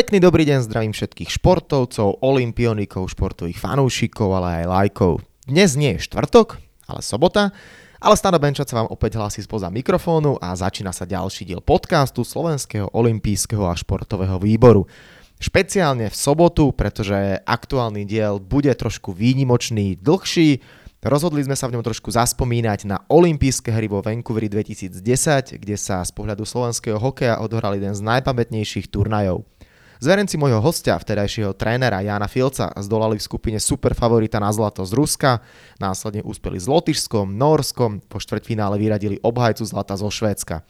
[0.00, 5.20] Pekný dobrý deň, zdravím všetkých športovcov, olimpionikov, športových fanúšikov, ale aj lajkov.
[5.44, 6.56] Dnes nie je štvrtok,
[6.88, 7.52] ale sobota,
[8.00, 12.88] ale Stano sa vám opäť hlási spoza mikrofónu a začína sa ďalší diel podcastu Slovenského
[12.96, 14.88] olimpijského a športového výboru.
[15.36, 20.64] Špeciálne v sobotu, pretože aktuálny diel bude trošku výnimočný, dlhší,
[21.00, 25.00] Rozhodli sme sa v ňom trošku zaspomínať na olympijské hry vo Vancouveri 2010,
[25.56, 29.48] kde sa z pohľadu slovenského hokeja odohral jeden z najpamätnejších turnajov.
[30.00, 34.96] Zverenci môjho hostia, vtedajšieho trénera Jana Filca, zdolali v skupine super favorita na zlato z
[34.96, 35.44] Ruska,
[35.76, 40.64] následne úspeli s Lotyšskom, Norskom, po štvrťfinále vyradili obhajcu zlata zo Švédska.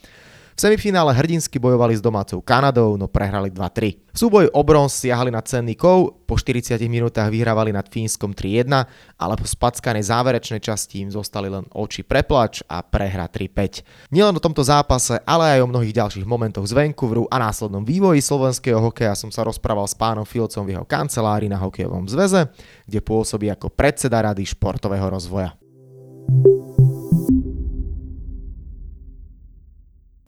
[0.61, 4.13] Semifinále hrdinsky bojovali s domácou Kanadou, no prehrali 2-3.
[4.13, 8.69] V súboji o bronz siahali na cenný kov, po 40 minútach vyhrávali nad Fínskom 3-1,
[9.17, 14.13] ale po spackanej záverečnej časti im zostali len oči preplač a prehra 3-5.
[14.13, 18.21] Nielen o tomto zápase, ale aj o mnohých ďalších momentoch z Vancouveru a následnom vývoji
[18.21, 22.53] slovenského hokeja som sa rozprával s pánom Filcom v jeho kancelárii na hokejovom zväze,
[22.85, 25.57] kde pôsobí ako predseda rady športového rozvoja.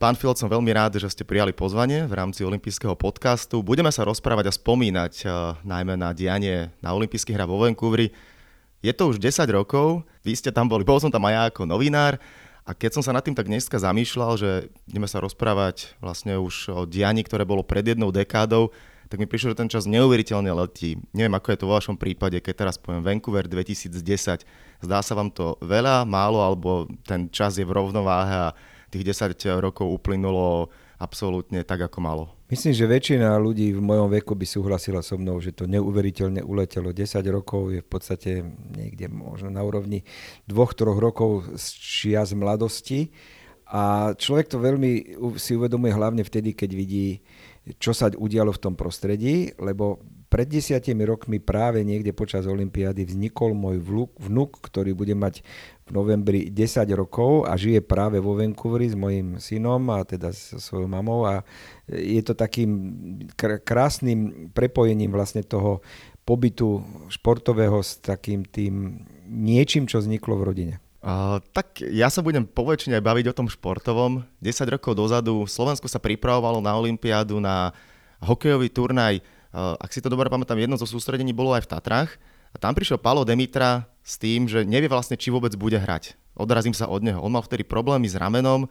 [0.02, 3.62] Pán Filot, som veľmi rád, že ste prijali pozvanie v rámci olympijského podcastu.
[3.62, 8.10] Budeme sa rozprávať a spomínať uh, najmä na dianie na olympijských hrách vo Vancouveri.
[8.82, 11.70] Je to už 10 rokov, vy ste tam boli, bol som tam aj ja ako
[11.70, 12.18] novinár
[12.66, 14.50] a keď som sa nad tým tak dneska zamýšľal, že
[14.90, 18.74] ideme sa rozprávať vlastne už o dianí, ktoré bolo pred jednou dekádou,
[19.06, 20.98] tak mi prišlo, že ten čas neuveriteľne letí.
[21.14, 23.94] Neviem, ako je to vo vašom prípade, keď teraz poviem Vancouver 2010.
[24.82, 29.32] Zdá sa vám to veľa, málo, alebo ten čas je v rovnováhe a tých 10
[29.64, 30.68] rokov uplynulo
[31.00, 32.24] absolútne tak, ako malo.
[32.52, 36.92] Myslím, že väčšina ľudí v mojom veku by súhlasila so mnou, že to neuveriteľne uletelo.
[36.92, 38.30] 10 rokov je v podstate
[38.76, 40.04] niekde možno na úrovni
[40.46, 43.10] 2-3 rokov z čias mladosti.
[43.72, 47.24] A človek to veľmi si uvedomuje hlavne vtedy, keď vidí,
[47.80, 53.56] čo sa udialo v tom prostredí, lebo pred desiatimi rokmi práve niekde počas Olympiády vznikol
[53.56, 53.80] môj
[54.16, 55.40] vnuk, ktorý bude mať
[55.92, 60.88] novembri 10 rokov a žije práve vo Vancouveri s mojim synom a teda so svojou
[60.88, 61.44] mamou a
[61.86, 62.70] je to takým
[63.62, 65.84] krásnym prepojením vlastne toho
[66.24, 66.80] pobytu
[67.12, 70.74] športového s takým tým niečím, čo vzniklo v rodine.
[71.02, 74.22] Uh, tak ja sa budem poväčšine baviť o tom športovom.
[74.38, 77.74] 10 rokov dozadu Slovensko sa pripravovalo na Olympiádu na
[78.22, 79.18] hokejový turnaj
[79.52, 82.10] Eh, ak si to dobre pamätám, jedno zo sústredení bolo aj v Tatrách
[82.52, 86.16] a tam prišiel Palo Demitra s tým, že nevie vlastne, či vôbec bude hrať.
[86.36, 87.20] Odrazím sa od neho.
[87.20, 88.68] On mal vtedy problémy s ramenom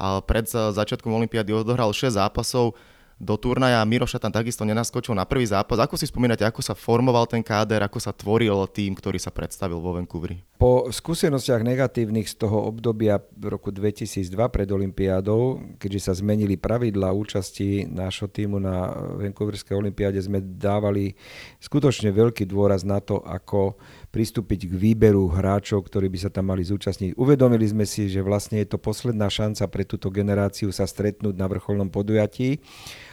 [0.00, 2.74] a pred začiatkom Olympiády odohral 6 zápasov,
[3.22, 3.78] do turnaja.
[3.86, 5.78] Miroša tam takisto nenaskočil na prvý zápas.
[5.78, 9.78] Ako si spomínate, ako sa formoval ten káder, ako sa tvoril tým, ktorý sa predstavil
[9.78, 10.42] vo Vancouveri?
[10.58, 17.86] Po skúsenostiach negatívnych z toho obdobia roku 2002 pred Olympiádou, keďže sa zmenili pravidla účasti
[17.86, 18.90] nášho týmu na
[19.22, 21.14] Vancouverskej Olympiáde, sme dávali
[21.62, 23.78] skutočne veľký dôraz na to, ako
[24.10, 27.14] pristúpiť k výberu hráčov, ktorí by sa tam mali zúčastniť.
[27.14, 31.46] Uvedomili sme si, že vlastne je to posledná šanca pre túto generáciu sa stretnúť na
[31.46, 32.58] vrcholnom podujatí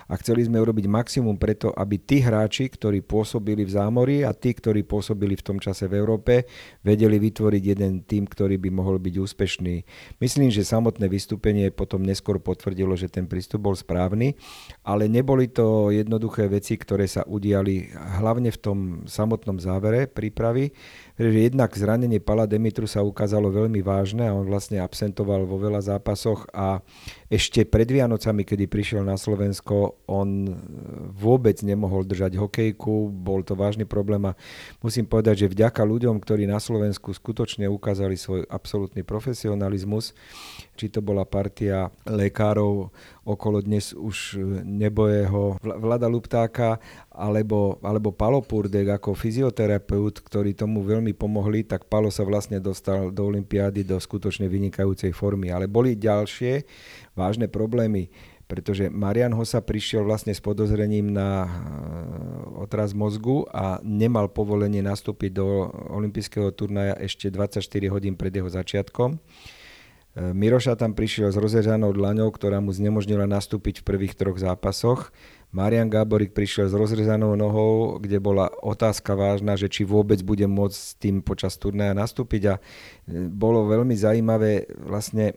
[0.09, 4.57] a chceli sme urobiť maximum preto, aby tí hráči, ktorí pôsobili v zámori a tí,
[4.57, 6.49] ktorí pôsobili v tom čase v Európe,
[6.81, 9.75] vedeli vytvoriť jeden tým, ktorý by mohol byť úspešný.
[10.17, 14.33] Myslím, že samotné vystúpenie potom neskôr potvrdilo, že ten prístup bol správny,
[14.81, 20.73] ale neboli to jednoduché veci, ktoré sa udiali hlavne v tom samotnom závere prípravy,
[21.19, 25.83] že jednak zranenie Pala Demitru sa ukázalo veľmi vážne a on vlastne absentoval vo veľa
[25.83, 26.79] zápasoch a
[27.27, 30.47] ešte pred Vianocami, kedy prišiel na Slovensko, on
[31.11, 34.37] vôbec nemohol držať hokejku, bol to vážny problém a
[34.79, 40.15] musím povedať, že vďaka ľuďom, ktorí na Slovensku skutočne ukázali svoj absolútny profesionalizmus,
[40.79, 42.87] či to bola partia lekárov
[43.27, 46.79] okolo dnes už nebojeho Vlada Luptáka
[47.11, 53.11] alebo, alebo Palo Purdek ako fyzioterapeut, ktorí tomu veľmi pomohli, tak Palo sa vlastne dostal
[53.11, 55.51] do Olympiády do skutočne vynikajúcej formy.
[55.51, 56.63] Ale boli ďalšie
[57.19, 58.07] vážne problémy
[58.49, 61.49] pretože Marian Hosa prišiel vlastne s podozrením na eh,
[62.65, 67.61] otraz mozgu a nemal povolenie nastúpiť do olympijského turnaja ešte 24
[67.93, 69.21] hodín pred jeho začiatkom.
[70.19, 75.15] E, Miroša tam prišiel s rozrežanou dlaňou, ktorá mu znemožnila nastúpiť v prvých troch zápasoch.
[75.49, 80.77] Marian Gáborik prišiel s rozrezanou nohou, kde bola otázka vážna, že či vôbec bude môcť
[80.77, 82.61] s tým počas turnaja nastúpiť a e,
[83.31, 85.35] bolo veľmi zaujímavé vlastne e,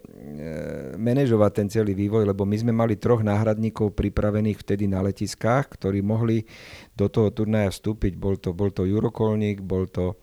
[0.99, 6.03] manažovať ten celý vývoj, lebo my sme mali troch náhradníkov pripravených vtedy na letiskách, ktorí
[6.03, 6.43] mohli
[6.99, 8.19] do toho turnaja vstúpiť.
[8.19, 10.19] Bol to, bol to Juro Kolník, bol to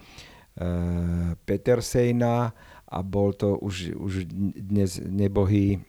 [1.48, 2.52] Peter Sejna
[2.90, 4.14] a bol to už, už
[4.58, 5.80] dnes nebohý e,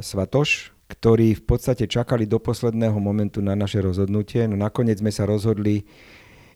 [0.00, 4.48] Svatoš, ktorí v podstate čakali do posledného momentu na naše rozhodnutie.
[4.48, 5.84] No nakoniec sme sa rozhodli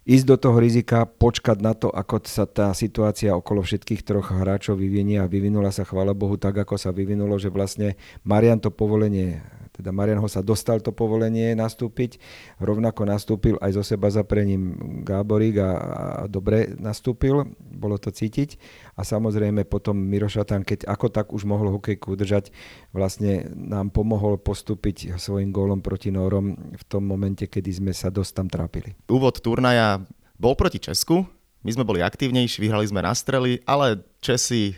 [0.05, 4.77] ísť do toho rizika, počkať na to, ako sa tá situácia okolo všetkých troch hráčov
[4.77, 9.41] vyvinie a vyvinula sa, chvála Bohu, tak, ako sa vyvinulo, že vlastne Marian to povolenie
[9.75, 12.23] teda Marian ho sa dostal to povolenie nastúpiť,
[12.63, 18.55] rovnako nastúpil aj zo seba zaprením Gáborík a, a dobre nastúpil, bolo to cítiť.
[18.95, 22.55] A samozrejme potom Miro keď ako tak už mohol hokejku udržať,
[22.95, 28.33] vlastne nám pomohol postúpiť svojim gólom proti Nórom v tom momente, kedy sme sa dosť
[28.39, 28.95] tam trápili.
[29.11, 29.99] Úvod turnaja
[30.39, 31.27] bol proti Česku,
[31.65, 34.77] my sme boli aktívnejší, vyhrali sme na strely, ale Česi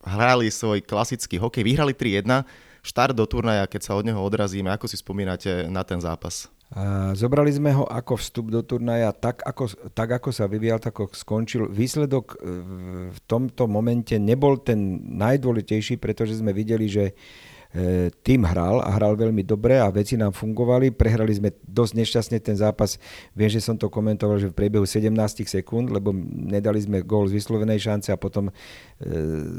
[0.00, 4.86] hrali svoj klasický hokej, vyhrali 3-1 štart do turnaja, keď sa od neho odrazíme, ako
[4.86, 6.48] si spomínate na ten zápas?
[7.16, 11.16] Zobrali sme ho ako vstup do turnaja, tak ako, tak ako sa vyvíjal, tak ako
[11.16, 11.64] skončil.
[11.64, 12.36] Výsledok e,
[13.08, 17.16] v tomto momente nebol ten najdôležitejší, pretože sme videli, že
[18.24, 20.88] tým hral a hral veľmi dobre a veci nám fungovali.
[20.88, 22.96] Prehrali sme dosť nešťastne ten zápas.
[23.36, 25.12] Viem, že som to komentoval, že v priebehu 17
[25.44, 28.52] sekúnd, lebo nedali sme gól z vyslovenej šance a potom e,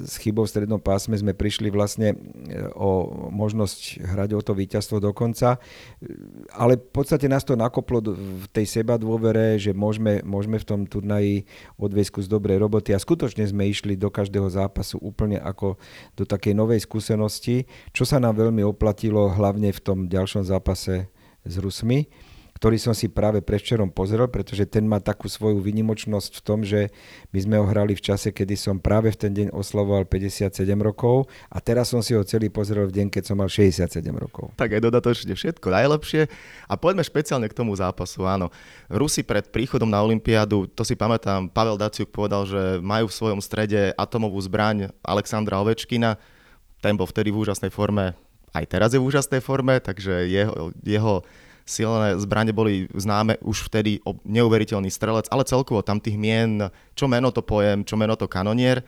[0.10, 2.18] s chybou v strednom pásme sme prišli vlastne
[2.50, 5.62] e, o možnosť hrať o to víťazstvo do konca.
[6.50, 10.90] Ale v podstate nás to nakoplo v tej seba dôvere, že môžeme, môžeme v tom
[10.90, 11.46] turnaji
[11.78, 15.78] odviesť kus dobrej roboty a skutočne sme išli do každého zápasu úplne ako
[16.18, 21.12] do takej novej skúsenosti, čo sa nám veľmi oplatilo hlavne v tom ďalšom zápase
[21.44, 22.08] s Rusmi,
[22.56, 26.96] ktorý som si práve predvčerom pozrel, pretože ten má takú svoju vynimočnosť v tom, že
[27.36, 31.28] my sme ho hrali v čase, kedy som práve v ten deň oslavoval 57 rokov
[31.52, 34.56] a teraz som si ho celý pozrel v deň, keď som mal 67 rokov.
[34.56, 36.32] Tak aj dodatočne všetko najlepšie.
[36.72, 38.24] A poďme špeciálne k tomu zápasu.
[38.24, 38.48] Áno,
[38.88, 43.44] Rusi pred príchodom na Olympiádu, to si pamätám, Pavel Daciuk povedal, že majú v svojom
[43.44, 46.39] strede atomovú zbraň Alexandra Ovečkina,
[46.80, 48.16] ten bol vtedy v úžasnej forme,
[48.54, 51.22] aj teraz je v úžasnej forme, takže jeho, jeho
[51.70, 57.06] silné zbranie boli známe už vtedy o neuveriteľný strelec, ale celkovo tam tých mien, čo
[57.06, 58.82] meno to pojem, čo meno to kanonier.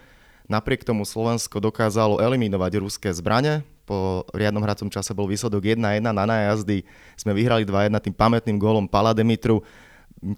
[0.49, 3.61] Napriek tomu Slovensko dokázalo eliminovať ruské zbranie.
[3.85, 6.81] Po riadnom hracom čase bol výsledok 1-1 na nájazdy.
[7.13, 9.61] Sme vyhrali 2-1 tým pamätným gólom Pala Demitru.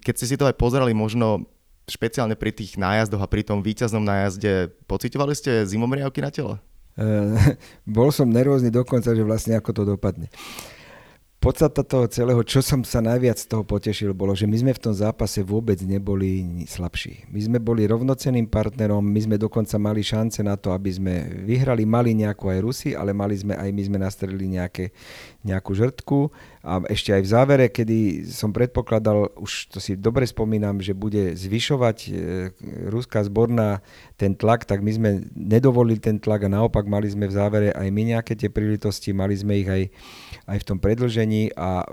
[0.04, 1.48] Keď ste si to aj pozerali, možno
[1.88, 6.60] špeciálne pri tých nájazdoch a pri tom víťaznom nájazde, pocitovali ste zimomriavky na tele?
[6.94, 7.56] Eh,
[7.96, 10.30] bol som nervózny dokonca, že vlastne ako to dopadne.
[11.44, 14.80] Podstata toho celého, čo som sa najviac z toho potešil, bolo, že my sme v
[14.80, 17.28] tom zápase vôbec neboli slabší.
[17.28, 21.84] My sme boli rovnocenným partnerom, my sme dokonca mali šance na to, aby sme vyhrali,
[21.84, 24.96] mali nejakú aj Rusy, ale mali sme aj my sme nastrelili nejaké,
[25.44, 26.32] nejakú žrtku.
[26.64, 31.36] A ešte aj v závere, kedy som predpokladal, už to si dobre spomínam, že bude
[31.36, 32.10] zvyšovať e,
[32.88, 33.84] ruská zborná
[34.16, 37.84] ten tlak, tak my sme nedovolili ten tlak a naopak mali sme v závere aj
[37.92, 39.82] my nejaké tie príležitosti, mali sme ich aj,
[40.48, 41.84] aj v tom predlžení a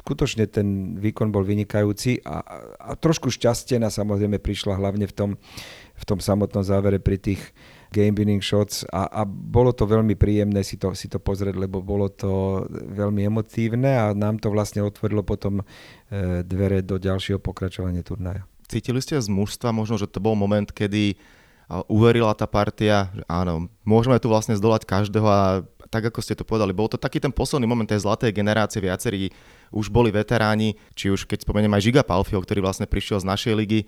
[0.00, 2.40] skutočne ten výkon bol vynikajúci a,
[2.78, 5.30] a trošku šťastená samozrejme prišla hlavne v tom,
[5.94, 7.40] v tom samotnom závere pri tých
[7.94, 11.78] game winning shots a, a bolo to veľmi príjemné si to, si to pozrieť, lebo
[11.78, 15.64] bolo to veľmi emotívne a nám to vlastne otvorilo potom e,
[16.42, 18.42] dvere do ďalšieho pokračovania turnaja.
[18.66, 21.14] Cítili ste z mužstva možno, že to bol moment, kedy
[21.88, 26.42] uverila tá partia, že áno, môžeme tu vlastne zdolať každého a tak ako ste to
[26.42, 29.30] povedali, bol to taký ten posledný moment tej zlatej generácie, viacerí
[29.70, 33.54] už boli veteráni, či už keď spomeniem aj Žiga Palfio, ktorý vlastne prišiel z našej
[33.54, 33.80] ligy,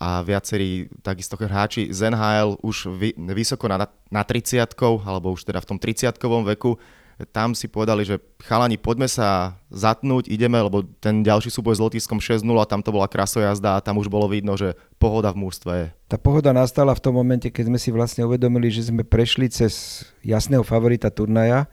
[0.00, 4.64] a viacerí takisto hráči z NHL už vy, vysoko na, na 30
[5.04, 6.16] alebo už teda v tom 30
[6.56, 6.80] veku,
[7.28, 12.16] tam si povedali, že chalani, poďme sa zatnúť, ideme, lebo ten ďalší súboj s Lotiskom
[12.16, 15.72] 6-0 a tam to bola krasojazda a tam už bolo vidno, že pohoda v mústve
[15.76, 15.86] je.
[16.08, 20.04] Tá pohoda nastala v tom momente, keď sme si vlastne uvedomili, že sme prešli cez
[20.24, 21.68] jasného favorita turnaja,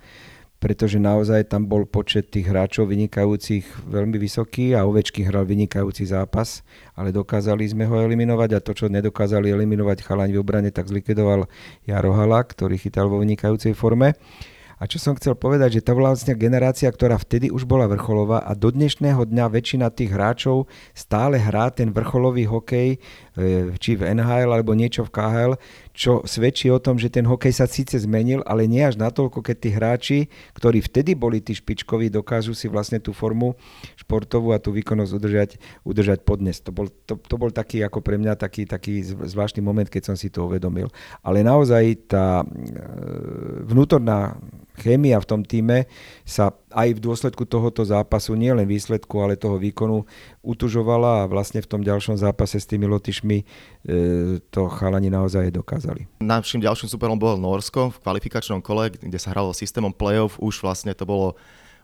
[0.57, 6.65] pretože naozaj tam bol počet tých hráčov vynikajúcich veľmi vysoký a Ovečky hral vynikajúci zápas,
[6.97, 11.45] ale dokázali sme ho eliminovať a to, čo nedokázali eliminovať chalaň v obrane, tak zlikvidoval
[11.85, 14.17] Jaro Hala, ktorý chytal vo vynikajúcej forme.
[14.77, 18.53] A čo som chcel povedať, že tá vlastne generácia, ktorá vtedy už bola vrcholová a
[18.53, 22.97] do dnešného dňa väčšina tých hráčov stále hrá ten vrcholový hokej, e,
[23.81, 25.53] či v NHL alebo niečo v KHL,
[25.97, 29.57] čo svedčí o tom, že ten hokej sa síce zmenil, ale nie až natoľko, keď
[29.57, 30.19] tí hráči,
[30.53, 33.57] ktorí vtedy boli tí špičkoví, dokážu si vlastne tú formu
[33.97, 35.49] športovú a tú výkonnosť udržať,
[35.81, 36.61] udržať podnes.
[36.61, 40.15] To bol, to, to bol taký ako pre mňa taký, taký zvláštny moment, keď som
[40.15, 40.93] si to uvedomil.
[41.25, 44.37] Ale naozaj tá e, vnútorná
[44.77, 45.89] chémia v tom týme
[46.21, 50.05] sa aj v dôsledku tohoto zápasu, nie len výsledku, ale toho výkonu
[50.45, 53.45] utužovala a vlastne v tom ďalšom zápase s tými Lotyšmi e,
[54.53, 56.05] to chalani naozaj dokázali.
[56.21, 60.37] Našim ďalším superom bol Norsko v kvalifikačnom kole, kde sa hralo systémom playoff.
[60.37, 61.33] Už vlastne to bolo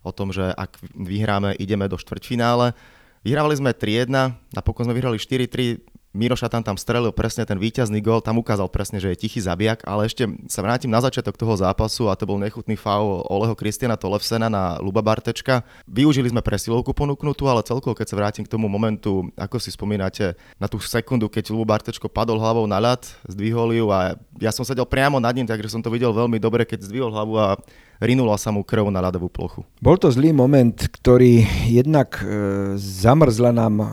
[0.05, 2.77] o tom, že ak vyhráme, ideme do štvrťfinále.
[3.25, 4.13] Vyhrávali sme 3-1,
[4.53, 5.79] napokon sme vyhrali 4-3,
[6.13, 9.81] Miro Šatan tam strelil presne ten víťazný gol, tam ukázal presne, že je tichý zabijak,
[9.81, 13.97] ale ešte sa vrátim na začiatok toho zápasu a to bol nechutný faul Oleho Kristiana
[13.97, 15.65] Tolevsena na Luba Bartečka.
[15.89, 20.37] Využili sme presilovku ponúknutú, ale celkovo, keď sa vrátim k tomu momentu, ako si spomínate,
[20.61, 24.61] na tú sekundu, keď Luba Bartečko padol hlavou na ľad, zdvihol ju a ja som
[24.61, 27.57] sedel priamo nad ním, takže som to videl veľmi dobre, keď zdvihol hlavu a
[27.97, 29.65] rinula sa mu krv na ľadovú plochu.
[29.81, 33.87] Bol to zlý moment, ktorý jednak e, zamrzla nám e,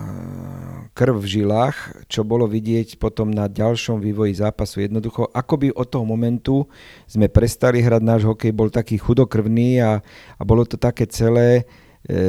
[1.01, 4.85] krv v žilách, čo bolo vidieť potom na ďalšom vývoji zápasu.
[4.85, 6.69] Jednoducho, akoby od toho momentu
[7.09, 9.97] sme prestali hrať náš hokej, bol taký chudokrvný a,
[10.37, 11.65] a bolo to také celé
[12.05, 12.21] e,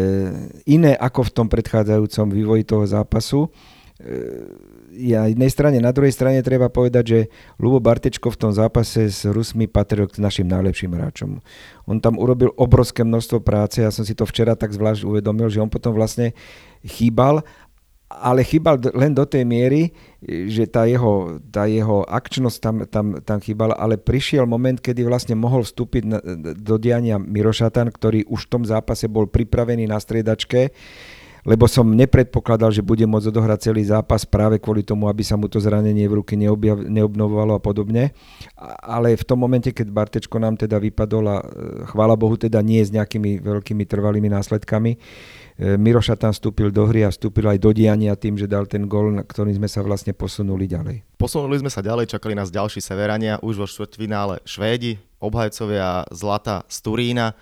[0.64, 3.44] iné ako v tom predchádzajúcom vývoji toho zápasu.
[3.44, 7.20] E, na jednej strane, na druhej strane treba povedať, že
[7.60, 11.44] Lubo Bartečko v tom zápase s Rusmi patril k našim najlepším hráčom.
[11.84, 15.60] On tam urobil obrovské množstvo práce, ja som si to včera tak zvlášť uvedomil, že
[15.60, 16.32] on potom vlastne
[16.84, 17.44] chýbal
[18.20, 19.94] ale chýbal len do tej miery,
[20.26, 25.34] že tá jeho, tá jeho akčnosť tam, tam, tam chýbala, ale prišiel moment, kedy vlastne
[25.34, 26.18] mohol vstúpiť na,
[26.52, 30.74] do diania Mirošatan, ktorý už v tom zápase bol pripravený na striedačke
[31.42, 35.50] lebo som nepredpokladal, že bude môcť odohrať celý zápas práve kvôli tomu, aby sa mu
[35.50, 38.14] to zranenie v ruky neobjav, neobnovovalo a podobne.
[38.78, 41.44] Ale v tom momente, keď Bartečko nám teda vypadol a e,
[41.90, 44.98] chvála Bohu teda nie s nejakými veľkými trvalými následkami, e,
[45.60, 49.12] Miroša tam vstúpil do hry a vstúpil aj do diania tým, že dal ten gol,
[49.12, 51.04] na ktorým sme sa vlastne posunuli ďalej.
[51.20, 56.76] Posunuli sme sa ďalej, čakali nás ďalší severania, už vo štvrťfinále Švédi, obhajcovia zlata z
[56.80, 57.36] Turína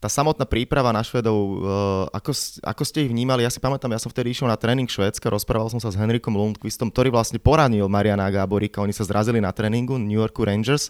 [0.00, 2.32] tá samotná príprava na Švedov, uh, ako,
[2.64, 3.44] ako ste ich vnímali?
[3.44, 6.32] Ja si pamätám, ja som vtedy išiel na tréning Švédska, rozprával som sa s Henrikom
[6.32, 10.88] Lundqvistom, ktorý vlastne poranil Mariana Gáborika, oni sa zrazili na tréningu New Yorku Rangers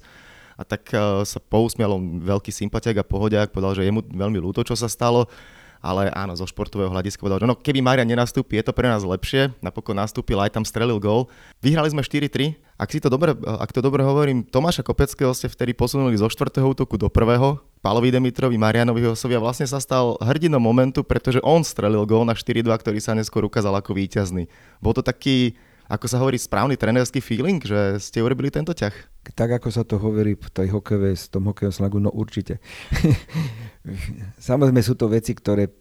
[0.54, 4.62] a tak uh, sa pousmial veľký sympatiak a pohodiak, povedal, že je mu veľmi ľúto,
[4.62, 5.26] čo sa stalo
[5.80, 9.00] ale áno, zo športového hľadiska povedal, že no keby Marian nenastúpi, je to pre nás
[9.00, 11.32] lepšie, napokon nastúpil, aj tam strelil gól.
[11.64, 15.72] Vyhrali sme 4-3, ak, si to dobre, ak to dobre hovorím, Tomáša Kopeckého ste vtedy
[15.76, 16.60] posunuli zo 4.
[16.64, 21.64] útoku do prvého, Palovi Demitrovi, Marianovi Hosovi a vlastne sa stal hrdinom momentu, pretože on
[21.64, 24.52] strelil gól na 4-2, ktorý sa neskôr ukázal ako víťazný.
[24.84, 25.56] Bol to taký
[25.90, 28.94] ako sa hovorí, správny trénerský feeling, že ste urobili tento ťah?
[29.34, 32.62] Tak ako sa to hovorí v tej hokejovej, z tom hokejovém slagu, no určite.
[34.38, 35.72] Samozrejme sú to veci, ktoré e,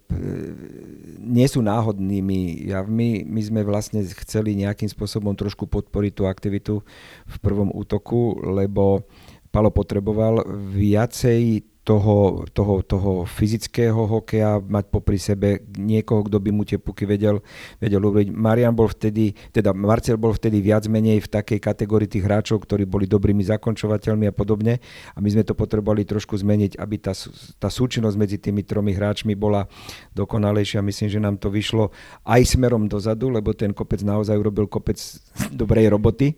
[1.21, 3.21] nie sú náhodnými javmi.
[3.21, 6.81] My sme vlastne chceli nejakým spôsobom trošku podporiť tú aktivitu
[7.29, 9.05] v prvom útoku, lebo
[9.53, 10.41] Palo potreboval
[10.73, 17.07] viacej toho, toho, toho fyzického hokeja, mať popri sebe niekoho, kto by mu tie puky
[17.07, 17.41] vedel,
[17.81, 18.29] vedel urobiť.
[18.29, 22.85] Marian bol vtedy, teda Marcel bol vtedy viac menej v takej kategórii tých hráčov, ktorí
[22.85, 24.77] boli dobrými zakončovateľmi a podobne.
[25.15, 27.15] A my sme to potrebovali trošku zmeniť, aby tá,
[27.57, 29.65] tá súčinnosť medzi tými tromi hráčmi bola
[30.13, 30.85] dokonalejšia.
[30.85, 31.89] Myslím, že nám to vyšlo
[32.27, 34.99] aj smerom dozadu, lebo ten kopec naozaj urobil kopec
[35.59, 36.37] dobrej roboty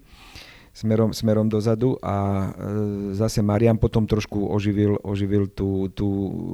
[0.71, 2.49] smerom, smerom dozadu a e,
[3.11, 6.07] zase Marian potom trošku oživil, oživil tú, tú,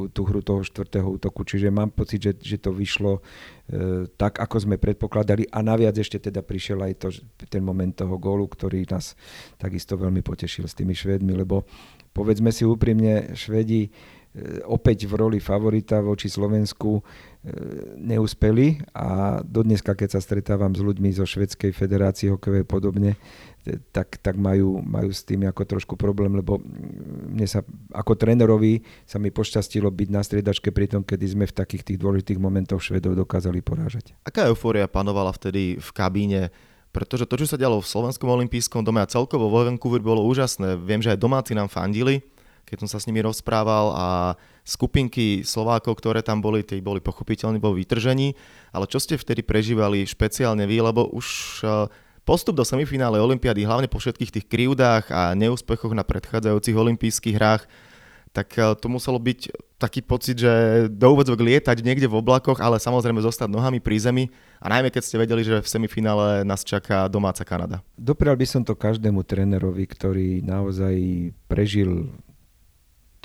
[0.09, 1.45] tú hru toho štvrtého útoku.
[1.45, 3.21] Čiže mám pocit, že, že to vyšlo
[3.69, 7.07] e, tak, ako sme predpokladali a naviac ešte teda prišiel aj to,
[7.45, 9.13] ten moment toho gólu, ktorý nás
[9.61, 11.69] takisto veľmi potešil s tými Švedmi, lebo
[12.09, 13.89] povedzme si úprimne, Švedi e,
[14.65, 17.05] opäť v roli favorita voči Slovensku
[17.95, 23.15] neúspeli a dodneska, keď sa stretávam s ľuďmi zo Švedskej federácie hokejovej podobne,
[23.91, 26.61] tak, tak majú, majú s tým ako trošku problém, lebo
[27.27, 31.53] mne sa ako trénerovi sa mi pošťastilo byť na striedačke pri tom, kedy sme v
[31.53, 34.15] takých tých dôležitých momentoch Švedov dokázali porážať.
[34.23, 36.41] Aká eufória panovala vtedy v kabíne?
[36.95, 40.79] Pretože to, čo sa dialo v Slovenskom olympijskom dome a celkovo vo Vancouver bolo úžasné.
[40.81, 42.25] Viem, že aj domáci nám fandili,
[42.67, 44.07] keď som sa s nimi rozprával a
[44.67, 48.35] skupinky Slovákov, ktoré tam boli, tie boli pochopiteľne vo vytržení.
[48.75, 51.61] Ale čo ste vtedy prežívali špeciálne vy, lebo už
[52.27, 57.63] Postup do semifinále Olympiády, hlavne po všetkých tých krivdách a neúspechoch na predchádzajúcich olympijských hrách,
[58.35, 60.51] tak eh, to muselo byť taký pocit, že
[60.91, 64.25] do úvodzok lietať niekde v oblakoch, ale samozrejme zostať nohami pri zemi
[64.59, 67.79] a najmä keď ste vedeli, že v semifinále nás čaká domáca Kanada.
[67.95, 72.11] Doprial by som to každému trénerovi, ktorý naozaj prežil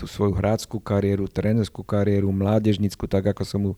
[0.02, 3.73] tú svoju hráckú kariéru, trénerskú kariéru, mládežnickú, tak ako som mu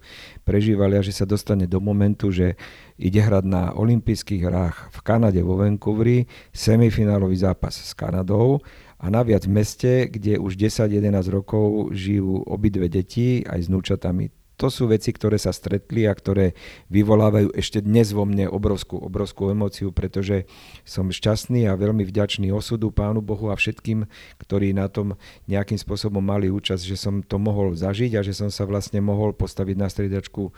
[0.49, 2.57] prežíval a že sa dostane do momentu, že
[2.97, 6.25] ide hrať na olympijských hrách v Kanade vo Vancouveri,
[6.57, 8.64] semifinálový zápas s Kanadou
[8.97, 14.71] a naviac v meste, kde už 10-11 rokov žijú obidve deti, aj s núčatami to
[14.71, 16.55] sú veci, ktoré sa stretli a ktoré
[16.89, 20.47] vyvolávajú ešte dnes vo mne obrovskú, obrovskú emóciu, pretože
[20.87, 24.07] som šťastný a veľmi vďačný osudu Pánu Bohu a všetkým,
[24.39, 25.19] ktorí na tom
[25.51, 29.35] nejakým spôsobom mali účasť, že som to mohol zažiť a že som sa vlastne mohol
[29.35, 30.53] postaviť na striedačku e,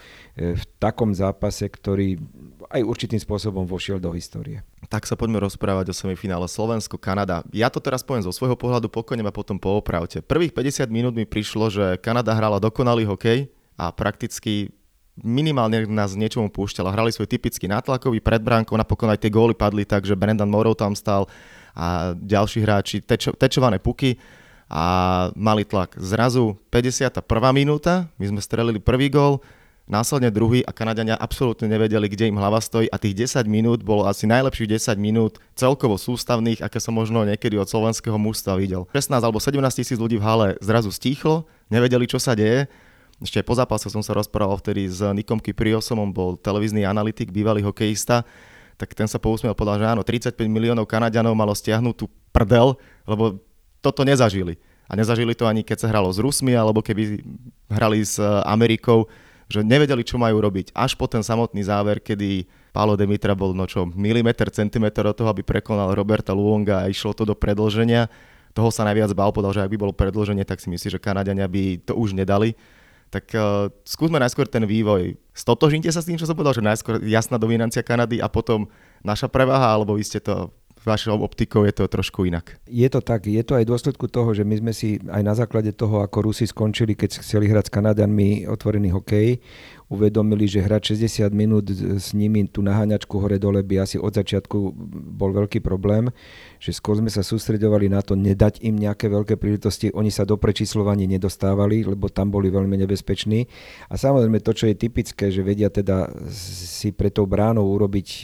[0.54, 2.20] v takom zápase, ktorý
[2.68, 4.60] aj určitým spôsobom vošiel do histórie.
[4.86, 7.42] Tak sa poďme rozprávať o semifinále Slovensko-Kanada.
[7.50, 10.22] Ja to teraz poviem zo svojho pohľadu pokojne a potom poopravte.
[10.22, 14.72] Prvých 50 minút mi prišlo, že Kanada hrala dokonalý hokej, a prakticky
[15.20, 16.92] minimálne nás niečomu púšťala.
[16.92, 20.76] Hrali svoj typický nátlakový pred bránkou, napokon aj tie góly padli tak, že Brendan Morrow
[20.76, 21.24] tam stal
[21.76, 24.16] a ďalší hráči tečo, tečované puky
[24.68, 24.84] a
[25.36, 25.96] mali tlak.
[25.96, 27.24] Zrazu 51.
[27.52, 29.40] minúta, my sme strelili prvý gól,
[29.86, 34.04] následne druhý a Kanadiania absolútne nevedeli, kde im hlava stojí a tých 10 minút bolo
[34.04, 38.90] asi najlepších 10 minút celkovo sústavných, aké som možno niekedy od slovenského mústva videl.
[38.90, 42.66] 16 alebo 17 tisíc ľudí v hale zrazu stíchlo, nevedeli, čo sa deje
[43.16, 47.64] ešte po zápase som sa rozprával vtedy s Nikom Kypriosom, on bol televízny analytik, bývalý
[47.64, 48.28] hokejista,
[48.76, 52.76] tak ten sa pousmiel povedal, že áno, 35 miliónov Kanaďanov malo stiahnuť tú prdel,
[53.08, 53.40] lebo
[53.80, 54.60] toto nezažili.
[54.86, 57.24] A nezažili to ani keď sa hralo s Rusmi, alebo keby
[57.72, 59.08] hrali s Amerikou,
[59.48, 60.76] že nevedeli, čo majú robiť.
[60.76, 62.44] Až po ten samotný záver, kedy
[62.76, 67.16] Pálo Demitra bol no čo, milimeter, centimeter od toho, aby prekonal Roberta Luonga a išlo
[67.16, 68.12] to do predlženia.
[68.52, 71.48] Toho sa najviac bál, povedal, že ak by bolo predlženie, tak si myslí, že Kanadiania
[71.48, 72.52] by to už nedali
[73.16, 75.16] tak uh, skúsme najskôr ten vývoj.
[75.32, 78.68] Stotožnite sa s tým, čo som povedal, že najskôr jasná dominancia Kanady a potom
[79.00, 80.52] naša prevaha, alebo vy ste to
[80.86, 82.62] vašou optikou je to trošku inak.
[82.70, 85.74] Je to tak, je to aj dôsledku toho, že my sme si aj na základe
[85.74, 89.42] toho, ako Rusi skončili, keď chceli hrať s Kanadianmi otvorený hokej,
[89.86, 94.74] uvedomili, že hrať 60 minút s nimi tú naháňačku hore-dole by asi od začiatku
[95.14, 96.10] bol veľký problém,
[96.58, 100.34] že skôr sme sa sústredovali na to nedať im nejaké veľké príležitosti, oni sa do
[100.34, 103.46] prečíslovaní nedostávali, lebo tam boli veľmi nebezpeční.
[103.86, 108.20] A samozrejme to, čo je typické, že vedia teda si pre tou bránou urobiť e,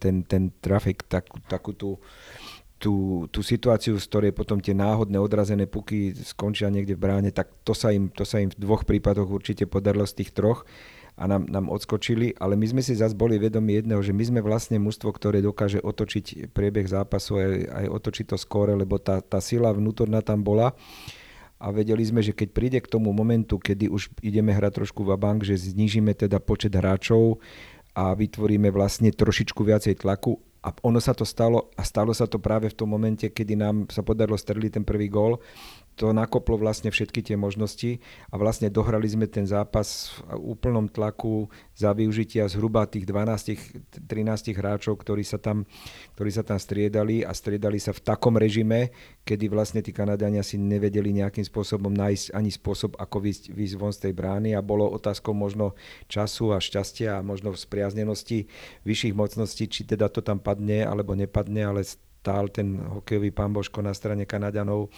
[0.00, 1.90] ten, ten trafik, takú, takú tú
[2.84, 7.48] tú, tú situáciu, z ktorej potom tie náhodné odrazené puky skončia niekde v bráne, tak
[7.64, 10.68] to sa im, to sa im v dvoch prípadoch určite podarilo z tých troch
[11.14, 14.40] a nám, nám odskočili, ale my sme si zase boli vedomi jedného, že my sme
[14.42, 19.38] vlastne mužstvo, ktoré dokáže otočiť priebeh zápasu aj, aj otočiť to skóre, lebo tá, tá
[19.38, 20.74] sila vnútorná tam bola.
[21.62, 25.14] A vedeli sme, že keď príde k tomu momentu, kedy už ideme hrať trošku v
[25.14, 27.38] bank, že znížime teda počet hráčov
[27.94, 30.34] a vytvoríme vlastne trošičku viacej tlaku.
[30.64, 33.86] A ono sa to stalo a stalo sa to práve v tom momente, kedy nám
[33.92, 35.38] sa podarilo streliť ten prvý gól,
[35.94, 41.46] to nakoplo vlastne všetky tie možnosti a vlastne dohrali sme ten zápas v úplnom tlaku
[41.74, 44.02] za využitia zhruba tých 12-13
[44.58, 45.62] hráčov, ktorí sa, tam,
[46.18, 48.90] ktorí sa tam striedali a striedali sa v takom režime,
[49.22, 53.94] kedy vlastne tí Kanadania si nevedeli nejakým spôsobom nájsť ani spôsob, ako výjsť, výjsť von
[53.94, 55.78] z tej brány a bolo otázkou možno
[56.10, 58.50] času a šťastia a možno spriaznenosti
[58.82, 63.52] vyšších mocností, či teda to tam padne alebo nepadne, ale stál ten hokejový pán
[63.84, 64.88] na strane Kanaďanov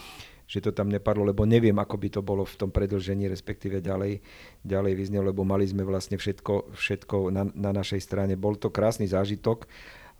[0.47, 4.23] že to tam nepadlo, lebo neviem, ako by to bolo v tom predlžení, respektíve ďalej,
[4.63, 8.39] ďalej vyznelo, lebo mali sme vlastne všetko, všetko na, na našej strane.
[8.39, 9.67] Bol to krásny zážitok,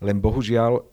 [0.03, 0.83] len bohužiaľ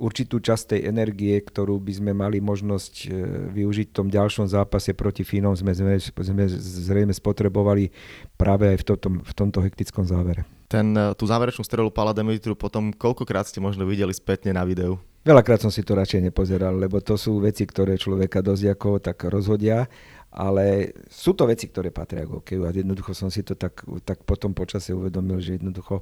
[0.00, 3.06] určitú časť tej energie, ktorú by sme mali možnosť e,
[3.52, 7.92] využiť v tom ďalšom zápase proti Fínom, sme, sme, sme zrejme spotrebovali
[8.40, 10.48] práve aj v, tom, v tomto hektickom závere.
[10.72, 14.96] Ten, e, tú záverečnú strelu Pala Demitru potom koľkokrát ste možno videli spätne na videu?
[15.20, 19.20] Veľakrát som si to radšej nepozeral, lebo to sú veci, ktoré človeka dosť ako tak
[19.28, 19.84] rozhodia,
[20.32, 24.24] ale sú to veci, ktoré patria k hokeju a jednoducho som si to tak, tak
[24.24, 26.00] potom počase uvedomil, že jednoducho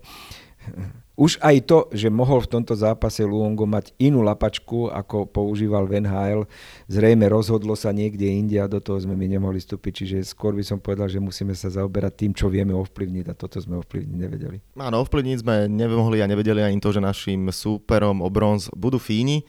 [1.19, 6.07] už aj to, že mohol v tomto zápase Luongo mať inú lapačku, ako používal Van
[6.07, 6.47] Hale,
[6.87, 10.63] zrejme rozhodlo sa niekde inde a do toho sme my nemohli vstúpiť, čiže skôr by
[10.63, 14.63] som povedal, že musíme sa zaoberať tým, čo vieme ovplyvniť a toto sme ovplyvniť nevedeli.
[14.79, 19.43] Áno, ovplyvniť sme nemohli a nevedeli ani to, že našim súperom o bronz budú Fíni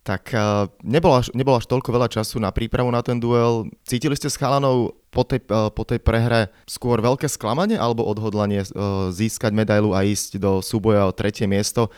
[0.00, 3.68] tak uh, nebolo až, nebolo až toľko veľa času na prípravu na ten duel.
[3.84, 8.64] Cítili ste s chalanou po tej, uh, po tej prehre skôr veľké sklamanie alebo odhodlanie
[8.64, 11.92] uh, získať medailu a ísť do súboja o tretie miesto?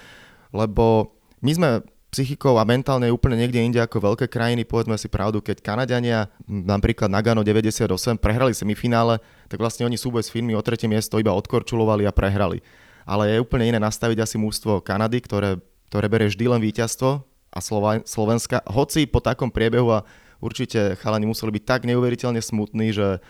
[0.50, 1.14] Lebo
[1.46, 1.70] my sme
[2.12, 7.08] psychikou a mentálne úplne niekde inde ako veľké krajiny, povedzme si pravdu, keď Kanadiania, napríklad
[7.08, 7.88] Nagano 98,
[8.20, 9.16] prehrali semifinále,
[9.48, 12.60] tak vlastne oni súboj s Finmi o tretie miesto iba odkorčulovali a prehrali.
[13.08, 15.56] Ale je úplne iné nastaviť asi mústvo Kanady, ktoré,
[15.88, 17.60] ktoré berie vždy len víťazstvo a
[18.08, 20.08] Slovenska, hoci po takom priebehu a
[20.40, 23.20] určite chalani museli byť tak neuveriteľne smutní, že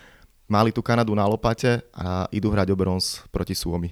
[0.47, 3.91] mali tú Kanadu na lopate a idú hrať o bronz proti Suomi.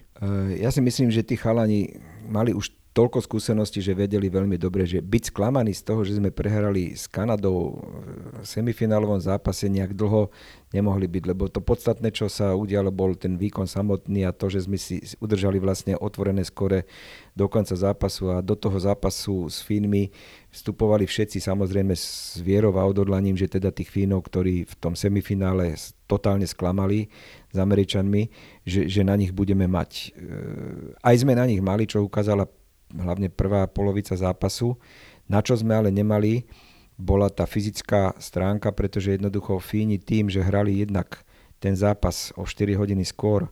[0.56, 5.00] Ja si myslím, že tí chalani mali už toľko skúseností, že vedeli veľmi dobre, že
[5.00, 7.80] byť sklamaní z toho, že sme prehrali s Kanadou
[8.40, 10.28] v semifinálovom zápase nejak dlho
[10.76, 14.68] nemohli byť, lebo to podstatné, čo sa udialo, bol ten výkon samotný a to, že
[14.68, 16.88] sme si udržali vlastne otvorené skore
[17.32, 20.12] do konca zápasu a do toho zápasu s Fínmi
[20.52, 25.80] vstupovali všetci samozrejme s vierou a odhodlaním, že teda tých Fínov, ktorí v tom semifinále
[26.12, 27.08] totálne sklamali
[27.52, 28.28] s Američanmi,
[28.68, 30.12] že, že na nich budeme mať.
[30.12, 30.28] E,
[31.08, 32.52] aj sme na nich mali, čo ukázala
[32.96, 34.76] hlavne prvá polovica zápasu.
[35.32, 36.44] Na čo sme ale nemali,
[37.00, 41.26] bola tá fyzická stránka, pretože jednoducho Fíni tým, že hrali jednak
[41.58, 43.50] ten zápas o 4 hodiny skôr,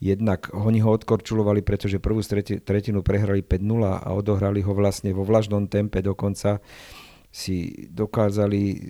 [0.00, 2.24] jednak oni ho odkorčulovali, pretože prvú
[2.64, 6.58] tretinu prehrali 5-0 a odohrali ho vlastne vo vlažnom tempe dokonca
[7.30, 8.82] si dokázali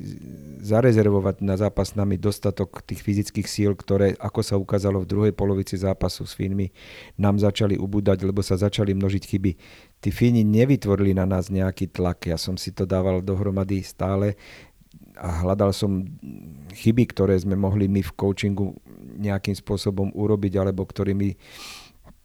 [0.65, 5.77] zarezervovať na zápas nami dostatok tých fyzických síl, ktoré, ako sa ukázalo v druhej polovici
[5.77, 6.73] zápasu s Fínmi,
[7.21, 9.53] nám začali ubúdať, lebo sa začali množiť chyby.
[10.01, 14.41] Tí Fíni nevytvorili na nás nejaký tlak, ja som si to dával dohromady stále
[15.21, 16.09] a hľadal som
[16.73, 18.73] chyby, ktoré sme mohli my v coachingu
[19.21, 21.37] nejakým spôsobom urobiť, alebo ktorými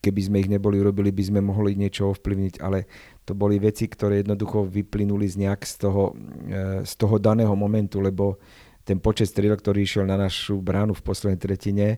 [0.06, 2.86] keby sme ich neboli urobili, by sme mohli niečo ovplyvniť, ale
[3.26, 6.14] to boli veci, ktoré jednoducho vyplynuli z nejak z toho,
[6.46, 8.38] e, z toho daného momentu, lebo
[8.86, 11.98] ten počet striel, ktorý išiel na našu bránu v poslednej tretine,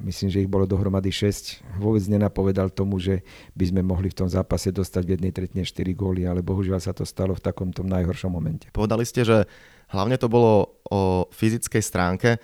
[0.00, 3.20] myslím, že ich bolo dohromady 6, vôbec nenapovedal tomu, že
[3.52, 6.96] by sme mohli v tom zápase dostať v jednej tretine 4 góly, ale bohužiaľ sa
[6.96, 8.72] to stalo v takomto najhoršom momente.
[8.72, 9.44] Povedali ste, že
[9.92, 12.40] hlavne to bolo o fyzickej stránke,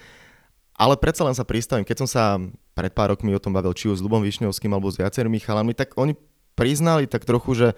[0.77, 2.25] ale predsa len sa pristavím, keď som sa
[2.77, 5.73] pred pár rokmi o tom bavil, či už s Lubom Višňovským alebo s viacerými chalami,
[5.73, 6.15] tak oni
[6.59, 7.69] priznali tak trochu, že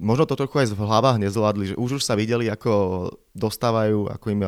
[0.00, 4.26] možno to trochu aj v hlavách nezvládli, že už už sa videli, ako dostávajú, ako
[4.32, 4.42] im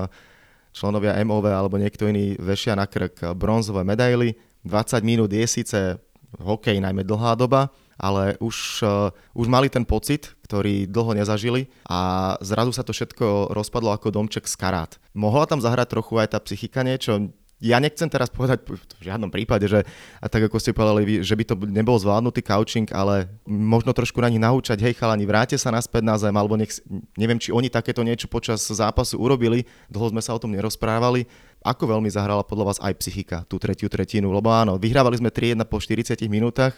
[0.73, 4.37] členovia MOV alebo niekto iný vešia na krk bronzové medaily.
[4.65, 6.01] 20 minút je síce
[6.37, 12.35] hokej najmä dlhá doba, ale už, uh, už mali ten pocit, ktorý dlho nezažili a
[12.45, 14.93] zrazu sa to všetko rozpadlo ako domček z karát.
[15.17, 17.33] Mohla tam zahrať trochu aj tá psychika niečo?
[17.57, 19.81] Ja nechcem teraz povedať v žiadnom prípade, že
[20.21, 24.29] a tak ako ste povedali, že by to nebol zvládnutý couching, ale možno trošku na
[24.29, 26.77] nich naučať, hej chalani, vráte sa naspäť na zem, alebo nech,
[27.17, 31.25] neviem, či oni takéto niečo počas zápasu urobili, dlho sme sa o tom nerozprávali.
[31.65, 34.29] Ako veľmi zahrala podľa vás aj psychika tú tretiu tretinu?
[34.29, 36.77] Lebo áno, vyhrávali sme 3-1 po 40 minútach,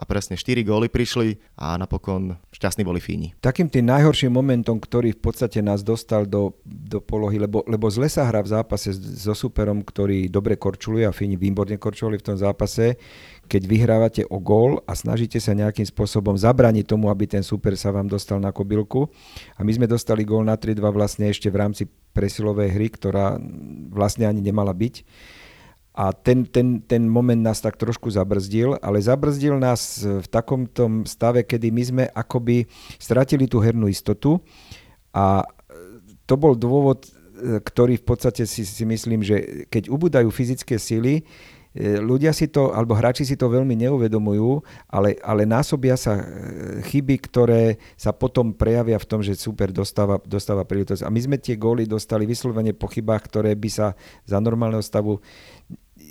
[0.00, 3.36] a presne 4 góly prišli a napokon šťastní boli Fíni.
[3.44, 8.08] Takým tým najhorším momentom, ktorý v podstate nás dostal do, do polohy, lebo, lebo zle
[8.08, 12.36] sa hrá v zápase so superom, ktorý dobre korčuluje a Fíni výborne korčulovali v tom
[12.40, 12.96] zápase,
[13.44, 17.92] keď vyhrávate o gól a snažíte sa nejakým spôsobom zabraniť tomu, aby ten super sa
[17.92, 19.04] vám dostal na kobylku.
[19.58, 21.84] A my sme dostali gól na 3-2 vlastne ešte v rámci
[22.16, 23.36] presilovej hry, ktorá
[23.92, 25.04] vlastne ani nemala byť
[26.00, 31.44] a ten, ten, ten moment nás tak trošku zabrzdil, ale zabrzdil nás v takomto stave,
[31.44, 32.64] kedy my sme akoby
[32.96, 34.40] stratili tú hernú istotu
[35.12, 35.44] a
[36.24, 37.04] to bol dôvod,
[37.40, 41.26] ktorý v podstate si, si myslím, že keď ubúdajú fyzické sily,
[41.74, 46.24] e, ľudia si to, alebo hráči si to veľmi neuvedomujú, ale, ale násobia sa e,
[46.86, 51.02] chyby, ktoré sa potom prejavia v tom, že super dostáva, dostáva príležitosť.
[51.02, 55.18] A my sme tie góly dostali vyslovene po chybách, ktoré by sa za normálneho stavu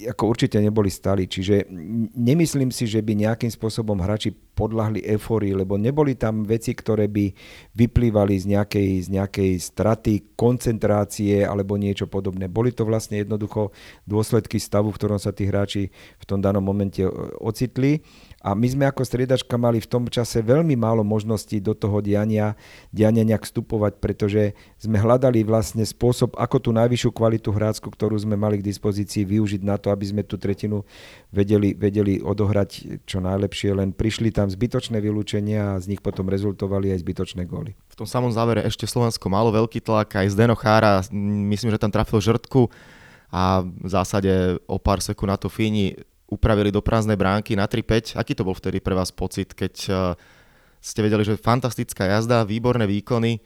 [0.08, 1.28] ako určite neboli stali.
[1.28, 1.68] Čiže
[2.16, 7.32] nemyslím si, že by nejakým spôsobom hráči podľahli eufórii, lebo neboli tam veci, ktoré by
[7.76, 12.52] vyplývali z nejakej, z nejakej straty, koncentrácie alebo niečo podobné.
[12.52, 13.72] Boli to vlastne jednoducho
[14.04, 17.04] dôsledky stavu, v ktorom sa tí hráči v tom danom momente
[17.40, 18.04] ocitli
[18.39, 22.56] a my sme ako striedačka mali v tom čase veľmi málo možností do toho diania,
[22.88, 28.39] diania nejak vstupovať, pretože sme hľadali vlastne spôsob, ako tú najvyššiu kvalitu hrácku, ktorú sme
[28.39, 30.88] mali k dispozícii, využiť na to, aby sme tú tretinu
[31.36, 36.95] vedeli, vedeli odohrať čo najlepšie, len prišli tam zbytočné vylúčenia a z nich potom rezultovali
[36.95, 37.75] aj zbytočné góly.
[37.91, 41.04] V tom samom závere ešte Slovensko malo veľký tlak, aj Zdeno Chára,
[41.52, 42.71] myslím, že tam trafil žrtku
[43.30, 45.93] a v zásade o pár sekúnd na to Fíni
[46.30, 48.15] upravili do prázdnej bránky na 3-5.
[48.15, 49.98] Aký to bol vtedy pre vás pocit, keď eh,
[50.80, 53.42] ste vedeli, že fantastická jazda, výborné výkony,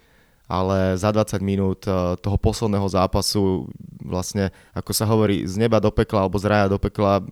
[0.52, 3.72] ale za 20 minút eh, toho posledného zápasu
[4.04, 7.24] vlastne, ako sa hovorí, z neba do pekla alebo z raja do pekla,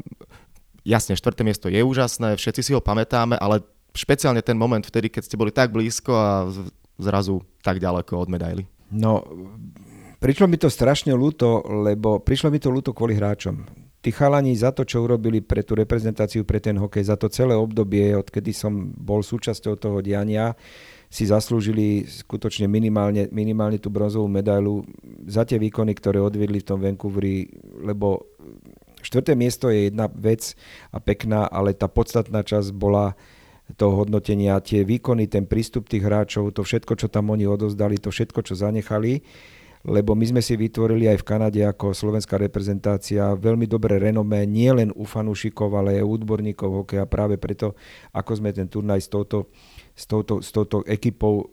[0.88, 3.62] jasne, štvrté miesto je úžasné, všetci si ho pamätáme, ale
[3.92, 6.48] špeciálne ten moment vtedy, keď ste boli tak blízko a
[6.96, 8.64] zrazu tak ďaleko od medaily.
[8.92, 9.24] No,
[10.24, 14.74] prišlo mi to strašne ľúto, lebo prišlo mi to ľúto kvôli hráčom tí chalani za
[14.74, 18.90] to, čo urobili pre tú reprezentáciu, pre ten hokej, za to celé obdobie, odkedy som
[18.98, 20.58] bol súčasťou toho diania,
[21.12, 24.88] si zaslúžili skutočne minimálne, minimálne tú bronzovú medailu
[25.28, 27.52] za tie výkony, ktoré odviedli v tom Vancouveri,
[27.84, 28.32] lebo
[29.06, 30.56] štvrté miesto je jedna vec
[30.90, 33.14] a pekná, ale tá podstatná časť bola
[33.76, 38.12] toho hodnotenia, tie výkony, ten prístup tých hráčov, to všetko, čo tam oni odozdali, to
[38.12, 39.24] všetko, čo zanechali,
[39.82, 44.70] lebo my sme si vytvorili aj v Kanade ako slovenská reprezentácia veľmi dobré renomé, nie
[44.70, 47.10] len u fanúšikov, ale aj u odborníkov hokeja.
[47.10, 47.74] Práve preto,
[48.14, 49.50] ako sme ten turnaj s touto,
[49.98, 51.46] s touto, s touto ekipou e,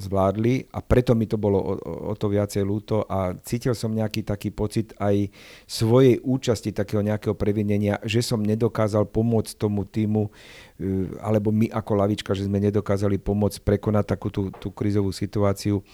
[0.00, 1.72] zvládli a preto mi to bolo o,
[2.10, 5.28] o to viacej ľúto a cítil som nejaký taký pocit aj
[5.68, 10.32] svojej účasti, takého nejakého previnenia, že som nedokázal pomôcť tomu týmu
[10.80, 15.84] e, alebo my ako lavička, že sme nedokázali pomôcť prekonať takú tú, tú krizovú situáciu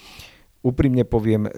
[0.66, 1.50] úprimne poviem, e,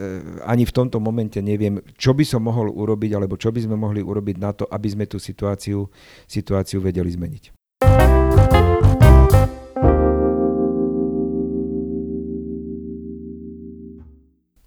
[0.45, 4.05] ani v tomto momente neviem, čo by som mohol urobiť, alebo čo by sme mohli
[4.05, 5.89] urobiť na to, aby sme tú situáciu,
[6.29, 7.57] situáciu vedeli zmeniť.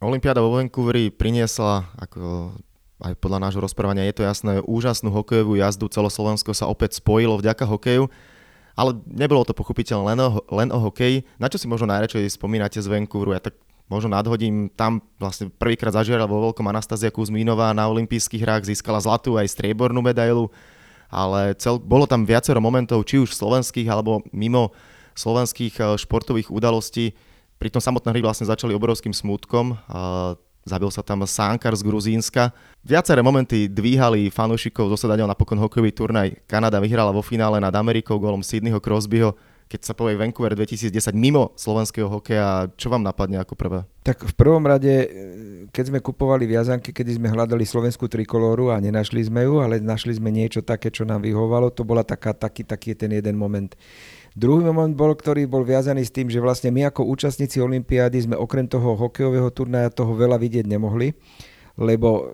[0.01, 2.57] Olympiáda vo Vancouveri priniesla, ako
[3.05, 5.85] aj podľa nášho rozprávania je to jasné, úžasnú hokejovú jazdu.
[5.89, 8.09] Celoslovensko sa opäť spojilo vďaka hokeju.
[8.73, 11.27] Ale nebolo to pochopiteľné len o, len o hokeji.
[11.37, 13.35] Na čo si možno najradšej spomínate z Vancouveru?
[13.35, 13.57] Ja tak
[13.91, 19.35] možno nadhodím, tam vlastne prvýkrát zažierala vo veľkom Anastázia Kuzmínová na olympijských hrách, získala zlatú
[19.35, 20.47] aj striebornú medailu,
[21.11, 24.71] ale cel, bolo tam viacero momentov, či už slovenských alebo mimo
[25.19, 27.11] slovenských eh, športových udalostí.
[27.59, 29.77] Pri tom samotné hry vlastne začali obrovským smutkom.
[30.61, 32.53] Zabil sa tam Sánkar z Gruzínska.
[32.85, 36.37] Viaceré momenty dvíhali fanúšikov zo napokon hokejový turnaj.
[36.45, 39.37] Kanada vyhrala vo finále nad Amerikou golom Sydneyho Crosbyho
[39.71, 43.87] keď sa povie Vancouver 2010 mimo slovenského hokeja, čo vám napadne ako prvé?
[44.03, 45.07] Tak v prvom rade, e,
[45.71, 50.19] keď sme kupovali viazanky, kedy sme hľadali slovenskú trikolóru a nenašli sme ju, ale našli
[50.19, 53.71] sme niečo také, čo nám vyhovalo, to bola taká, taký, taký ten jeden moment.
[54.35, 58.35] Druhý moment bol, ktorý bol viazaný s tým, že vlastne my ako účastníci Olympiády sme
[58.35, 61.15] okrem toho hokejového turnaja toho veľa vidieť nemohli,
[61.79, 62.27] lebo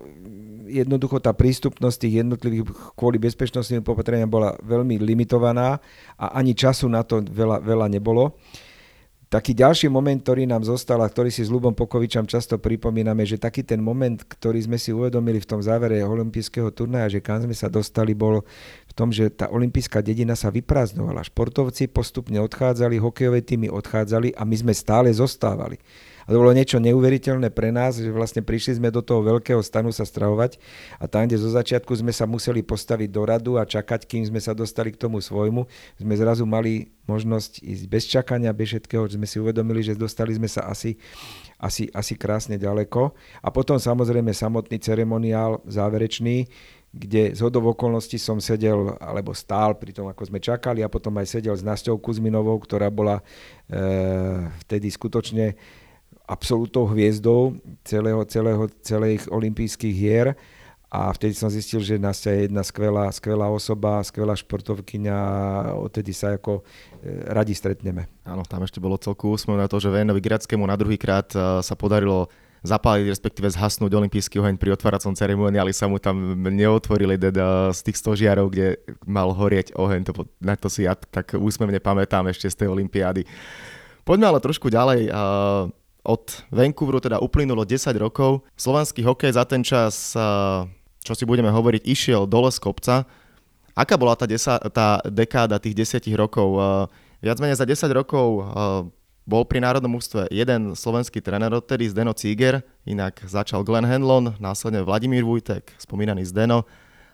[0.68, 5.80] jednoducho tá prístupnosť tých jednotlivých kvôli bezpečnostným opatreniam bola veľmi limitovaná
[6.20, 8.36] a ani času na to veľa, veľa nebolo.
[9.28, 13.36] Taký ďalší moment, ktorý nám zostal a ktorý si s Lubom Pokovičom často pripomíname, že
[13.36, 17.52] taký ten moment, ktorý sme si uvedomili v tom závere olympijského turnaja, že kam sme
[17.52, 18.40] sa dostali, bol
[18.88, 21.28] v tom, že tá olympijská dedina sa vyprázdnovala.
[21.28, 25.76] Športovci postupne odchádzali, hokejové týmy odchádzali a my sme stále zostávali.
[26.28, 29.88] A to bolo niečo neuveriteľné pre nás, že vlastne prišli sme do toho veľkého stanu
[29.96, 30.60] sa stravovať
[31.00, 34.36] a tam, kde zo začiatku sme sa museli postaviť do radu a čakať, kým sme
[34.36, 35.64] sa dostali k tomu svojmu,
[35.96, 40.52] sme zrazu mali možnosť ísť bez čakania, bez všetkého, sme si uvedomili, že dostali sme
[40.52, 41.00] sa asi,
[41.56, 43.16] asi, asi krásne ďaleko.
[43.40, 46.44] A potom samozrejme samotný ceremoniál záverečný,
[46.92, 51.16] kde z hodov okolností som sedel, alebo stál pri tom, ako sme čakali a potom
[51.20, 53.22] aj sedel s Nasťou Kuzminovou, ktorá bola e,
[54.64, 55.56] vtedy skutočne
[56.28, 57.56] absolútnou hviezdou
[57.88, 60.36] celého, celého, celých olympijských hier
[60.88, 66.16] a vtedy som zistil, že Nastia je jedna skvelá, skvelá osoba, skvelá športovkyňa a odtedy
[66.16, 68.08] sa ako e, radi stretneme.
[68.24, 71.60] Áno, tam ešte bolo celku úsmev na to, že Vénovi Gradskému na druhý krát e,
[71.60, 72.32] sa podarilo
[72.64, 78.00] zapáliť, respektíve zhasnúť olimpijský oheň pri otváracom ceremoniáli, sa mu tam neotvorili teda z tých
[78.00, 80.08] stožiarov, kde mal horieť oheň.
[80.08, 83.28] To, na to si ja tak úsmevne pamätám ešte z tej olympiády.
[84.08, 85.12] Poďme ale trošku ďalej.
[86.08, 88.40] Od Vancouveru teda uplynulo 10 rokov.
[88.56, 90.16] Slovenský hokej za ten čas,
[91.04, 93.04] čo si budeme hovoriť, išiel dole z kopca.
[93.76, 96.56] Aká bola tá, desa, tá dekáda tých 10 rokov?
[97.20, 98.40] Viac menej za 10 rokov
[99.28, 104.80] bol pri národnom ústve jeden slovenský tréner odtedy, Zdeno Ciger, inak začal Glenn Henlon, následne
[104.80, 106.64] Vladimír Vujtek, spomínaný Zdeno,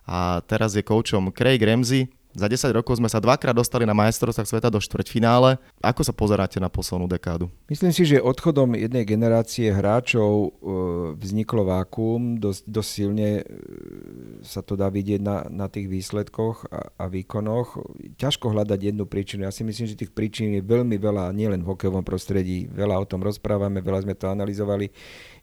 [0.07, 4.51] a teraz je koučom Craig Ramsey, za 10 rokov sme sa dvakrát dostali na majstrovstvách
[4.51, 5.55] sveta do štvrťfinále.
[5.79, 7.47] Ako sa pozeráte na poslednú dekádu?
[7.71, 10.49] Myslím si, že odchodom jednej generácie hráčov e,
[11.15, 12.43] vzniklo vákuum.
[12.43, 13.43] Dosť, dosť silne e,
[14.43, 17.79] sa to dá vidieť na, na tých výsledkoch a, a výkonoch.
[18.19, 19.47] Ťažko hľadať jednu príčinu.
[19.47, 22.67] Ja si myslím, že tých príčin je veľmi veľa, nielen v hokejovom prostredí.
[22.67, 24.91] Veľa o tom rozprávame, veľa sme to analyzovali.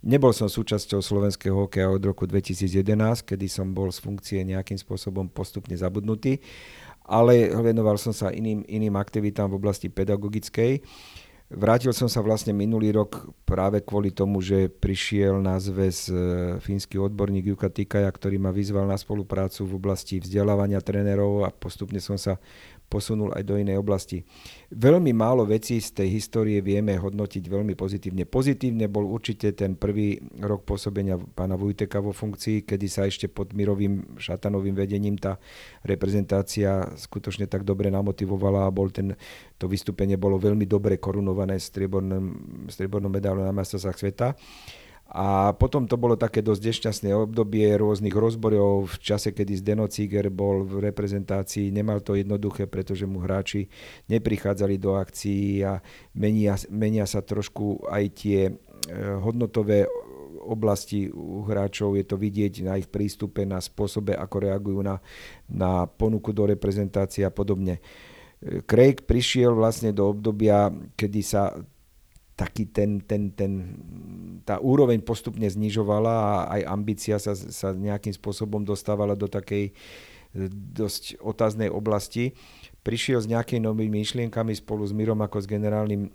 [0.04, 5.32] Nebol som súčasťou slovenského hokeja od roku 2011, kedy som bol z funkcie nejakým spôsobom
[5.32, 6.44] postupne zabudnutý
[7.12, 10.80] ale venoval som sa iným, iným aktivitám v oblasti pedagogickej.
[11.52, 16.16] Vrátil som sa vlastne minulý rok práve kvôli tomu, že prišiel na zväz e,
[16.64, 22.00] fínsky odborník Juka Tikaja, ktorý ma vyzval na spoluprácu v oblasti vzdelávania trénerov a postupne
[22.00, 22.40] som sa
[22.92, 24.28] posunul aj do inej oblasti.
[24.68, 28.28] Veľmi málo vecí z tej histórie vieme hodnotiť veľmi pozitívne.
[28.28, 33.56] Pozitívne bol určite ten prvý rok pôsobenia pána Vujteka vo funkcii, kedy sa ešte pod
[33.56, 35.40] Mirovým šatanovým vedením tá
[35.88, 39.16] reprezentácia skutočne tak dobre namotivovala a bol ten,
[39.56, 44.36] to vystúpenie bolo veľmi dobre korunované striebornou medailou na majstrovstvách sveta.
[45.12, 50.32] A potom to bolo také dosť nešťastné obdobie rôznych rozborov v čase, kedy Zdeno Ciger
[50.32, 51.68] bol v reprezentácii.
[51.68, 53.68] Nemal to jednoduché, pretože mu hráči
[54.08, 55.84] neprichádzali do akcií a
[56.16, 58.52] menia, menia sa trošku aj tie e,
[59.20, 59.84] hodnotové
[60.48, 65.04] oblasti u hráčov, je to vidieť na ich prístupe, na spôsobe, ako reagujú na,
[65.52, 67.84] na ponuku do reprezentácie a podobne.
[68.40, 71.52] E, Craig prišiel vlastne do obdobia, kedy sa
[72.42, 73.78] taký ten, ten, ten,
[74.42, 79.72] tá úroveň postupne znižovala a aj ambícia sa, sa nejakým spôsobom dostávala do takej e,
[80.74, 82.34] dosť otáznej oblasti.
[82.82, 86.10] Prišiel s nejakými novými myšlienkami spolu s Mirom ako s generálnym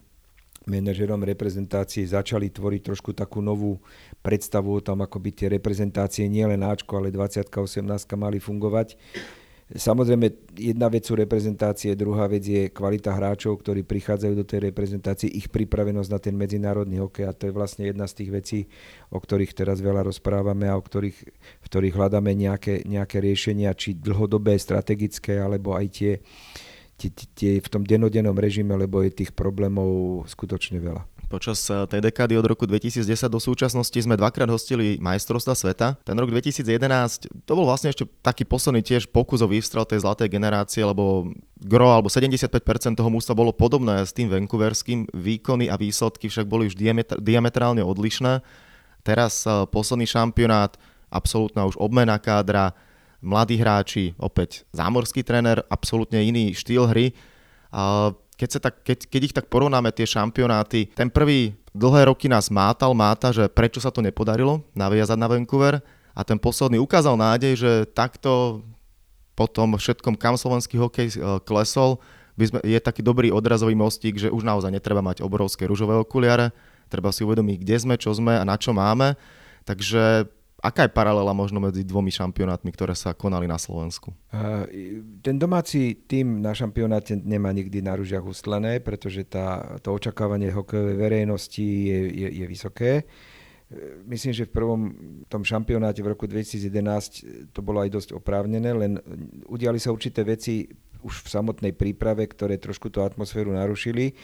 [0.67, 3.79] manažerom reprezentácie začali tvoriť trošku takú novú
[4.19, 7.87] predstavu o tom, ako by tie reprezentácie nielen Ačko, ale 20 18
[8.19, 8.99] mali fungovať
[9.66, 15.26] Samozrejme, jedna vec sú reprezentácie, druhá vec je kvalita hráčov, ktorí prichádzajú do tej reprezentácie,
[15.26, 18.61] ich pripravenosť na ten medzinárodný hokej a to je vlastne jedna z tých vecí,
[19.11, 23.98] o ktorých teraz veľa rozprávame a o ktorých, v ktorých hľadáme nejaké, nejaké riešenia, či
[23.98, 26.12] dlhodobé, strategické, alebo aj tie,
[26.94, 31.02] tie, tie v tom denodennom režime, lebo je tých problémov skutočne veľa.
[31.27, 35.99] Počas eh, tej dekády od roku 2010 do súčasnosti sme dvakrát hostili majstrovstva sveta.
[36.07, 40.31] Ten rok 2011 to bol vlastne ešte taký posledný tiež pokus o výstrel tej zlatej
[40.31, 42.55] generácie, lebo gro alebo 75%
[42.95, 45.11] toho mústva bolo podobné s tým vancouverským.
[45.11, 46.79] Výkony a výsledky však boli už
[47.19, 48.47] diametrálne odlišné.
[49.03, 50.79] Teraz eh, posledný šampionát,
[51.11, 52.71] absolútna už obmena kádra,
[53.19, 57.19] mladí hráči, opäť zámorský tréner, absolútne iný štýl hry.
[57.75, 62.29] A keď, sa tak, keď, keď ich tak porovnáme tie šampionáty, ten prvý dlhé roky
[62.29, 65.81] nás mátal, máta, že prečo sa to nepodarilo naviazať na Vancouver
[66.12, 68.64] a ten posledný ukázal nádej, že takto
[69.37, 72.01] po tom všetkom, kam slovenský hokej e, klesol,
[72.37, 76.53] by sme, je taký dobrý odrazový mostík, že už naozaj netreba mať obrovské rúžové okuliare,
[76.88, 79.16] treba si uvedomiť, kde sme, čo sme a na čo máme.
[79.68, 84.16] Takže Aká je paralela možno medzi dvomi šampionátmi, ktoré sa konali na Slovensku?
[85.21, 90.97] ten domáci tým na šampionáte nemá nikdy na ružiach ustlené, pretože tá, to očakávanie hokejovej
[90.97, 93.05] verejnosti je, je, je vysoké.
[94.07, 94.81] Myslím, že v prvom
[95.27, 98.92] tom šampionáte v roku 2011 to bolo aj dosť oprávnené, len
[99.51, 100.71] udiali sa určité veci
[101.03, 104.14] už v samotnej príprave, ktoré trošku tú atmosféru narušili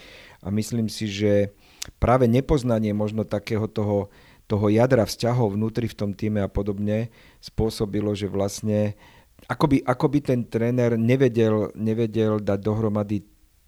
[0.41, 1.51] a myslím si, že
[1.99, 4.09] práve nepoznanie možno takého toho
[4.47, 8.95] toho jadra vzťahov vnútri v tom týme a podobne spôsobilo, že vlastne
[9.47, 13.23] akoby, akoby ten tréner nevedel, nevedel dať dohromady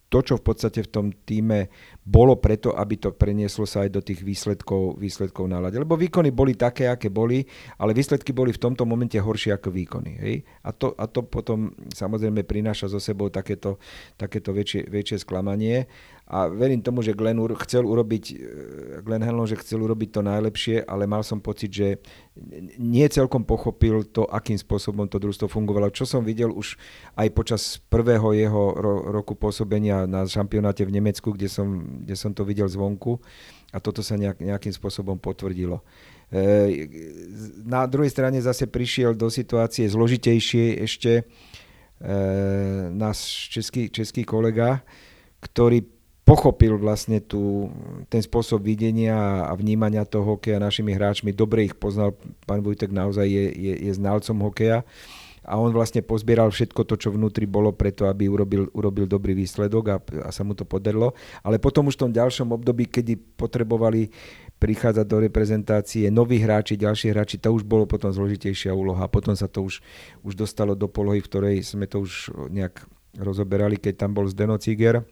[0.10, 1.68] to, čo v podstate v tom týme
[2.06, 5.58] bolo preto, aby to prenieslo sa aj do tých výsledkov, výsledkov na.
[5.58, 7.42] Lebo výkony boli také, aké boli,
[7.82, 10.12] ale výsledky boli v tomto momente horšie ako výkony.
[10.22, 10.36] Hej?
[10.62, 13.82] A, to, a to potom samozrejme prináša so sebou takéto,
[14.22, 15.90] takéto väčšie, väčšie sklamanie
[16.26, 18.36] a verím tomu, že Glenn chcel urobiť, e,
[19.06, 22.02] Glenn Hanlon, že chcel urobiť to najlepšie, ale mal som pocit, že
[22.82, 25.94] nie celkom pochopil to, akým spôsobom to družstvo fungovalo.
[25.94, 26.82] Čo som videl už
[27.14, 32.36] aj počas prvého jeho ro- roku pôsobenia na šampionáte v Nemecku, kde som, kde som
[32.36, 33.22] to videl zvonku
[33.72, 35.80] a toto sa nejak, nejakým spôsobom potvrdilo.
[36.32, 36.90] E,
[37.64, 41.24] na druhej strane zase prišiel do situácie zložitejšie ešte e,
[42.92, 44.84] náš český, český kolega,
[45.40, 45.86] ktorý
[46.26, 47.70] pochopil vlastne tú,
[48.10, 51.30] ten spôsob videnia a vnímania toho hokeja našimi hráčmi.
[51.30, 52.18] Dobre ich poznal,
[52.50, 54.82] pán Vujtek naozaj je, je, je znalcom hokeja
[55.46, 59.84] a on vlastne pozbieral všetko to, čo vnútri bolo preto, aby urobil, urobil dobrý výsledok
[59.94, 61.14] a, a sa mu to podarilo.
[61.46, 64.10] Ale potom už v tom ďalšom období, kedy potrebovali
[64.58, 69.06] prichádzať do reprezentácie noví hráči, ďalší hráči, to už bolo potom zložitejšia úloha.
[69.06, 69.86] Potom sa to už,
[70.26, 72.82] už dostalo do polohy, v ktorej sme to už nejak
[73.22, 75.06] rozoberali, keď tam bol Zdeno Ciger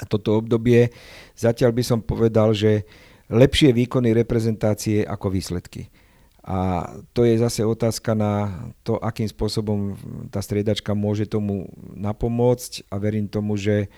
[0.00, 0.88] a toto obdobie,
[1.36, 2.88] zatiaľ by som povedal, že
[3.30, 5.92] lepšie výkony reprezentácie ako výsledky.
[6.40, 9.96] A to je zase otázka na to, akým spôsobom
[10.32, 13.92] tá striedačka môže tomu napomôcť a verím tomu, že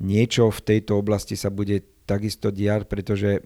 [0.00, 3.40] niečo v tejto oblasti sa bude takisto diať, pretože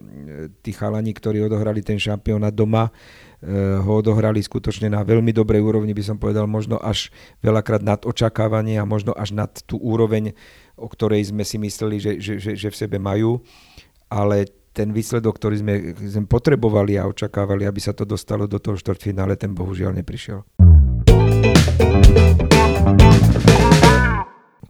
[0.66, 5.94] tí chalani, ktorí odohrali ten šampiónat doma, eh, ho odohrali skutočne na veľmi dobrej úrovni,
[5.94, 10.34] by som povedal, možno až veľakrát nad očakávanie a možno až nad tú úroveň
[10.78, 13.42] o ktorej sme si mysleli, že, že, že, že v sebe majú,
[14.06, 14.46] ale
[14.78, 19.34] ten výsledok, ktorý sme, sme potrebovali a očakávali, aby sa to dostalo do toho štvrtfinále,
[19.34, 20.46] ten bohužiaľ neprišiel.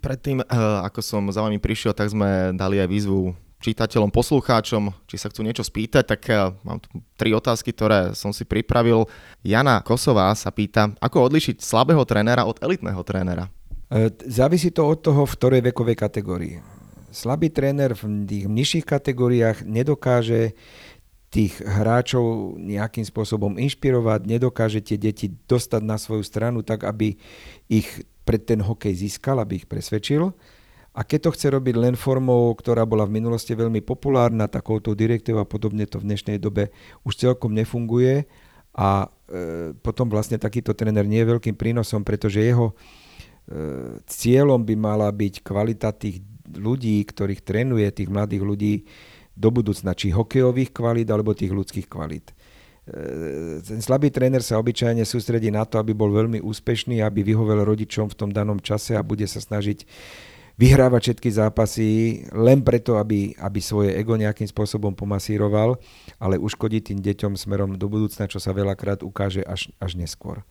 [0.01, 0.49] Predtým, eh,
[0.89, 5.45] ako som za vami prišiel, tak sme dali aj výzvu čitateľom, poslucháčom, či sa chcú
[5.45, 9.05] niečo spýtať, tak eh, mám tu tri otázky, ktoré som si pripravil.
[9.45, 13.53] Jana Kosová sa pýta, ako odlišiť slabého trénera od elitného trénera?
[13.89, 16.78] E, závisí to od toho, v ktorej vekovej kategórii.
[17.09, 20.53] Slabý tréner v tých nižších kategóriách nedokáže
[21.29, 27.21] tých hráčov nejakým spôsobom inšpirovať, nedokáže tie deti dostať na svoju stranu tak, aby
[27.69, 27.89] ich
[28.25, 30.33] pred ten hokej získal, aby ich presvedčil.
[30.97, 35.45] A keď to chce robiť len formou, ktorá bola v minulosti veľmi populárna, takouto direktívou
[35.45, 36.73] a podobne to v dnešnej dobe
[37.05, 38.25] už celkom nefunguje
[38.75, 42.75] a e, potom vlastne takýto tréner nie je veľkým prínosom, pretože jeho e,
[44.11, 46.25] cieľom by mala byť kvalita tých
[46.57, 48.75] ľudí, ktorých trénuje, tých mladých ľudí,
[49.39, 52.35] do budúcna, či hokejových kvalít alebo tých ľudských kvalít.
[52.91, 57.63] E, ten slabý tréner sa obyčajne sústredí na to, aby bol veľmi úspešný, aby vyhovel
[57.63, 59.87] rodičom v tom danom čase a bude sa snažiť
[60.59, 61.89] vyhrávať všetky zápasy
[62.35, 65.79] len preto, aby, aby svoje ego nejakým spôsobom pomasíroval,
[66.19, 70.43] ale uškodí tým deťom smerom do budúcna, čo sa veľakrát ukáže až, až neskôr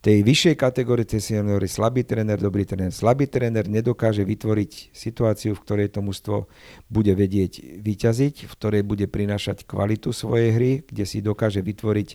[0.00, 2.88] tej vyššej kategórii tej seniory slabý tréner, dobrý tréner.
[2.88, 6.48] Slabý tréner nedokáže vytvoriť situáciu, v ktorej to mužstvo
[6.88, 12.08] bude vedieť vyťaziť, v ktorej bude prinášať kvalitu svojej hry, kde si dokáže vytvoriť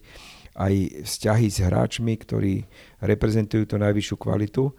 [0.56, 0.74] aj
[1.06, 2.66] vzťahy s hráčmi, ktorí
[3.06, 4.74] reprezentujú tú najvyššiu kvalitu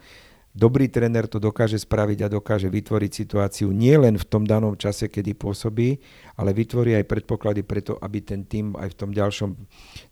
[0.57, 5.13] Dobrý tréner to dokáže spraviť a dokáže vytvoriť situáciu nie len v tom danom čase,
[5.13, 6.01] kedy pôsobí,
[6.33, 9.53] ale vytvorí aj predpoklady preto, aby ten tým aj v tom ďalšom,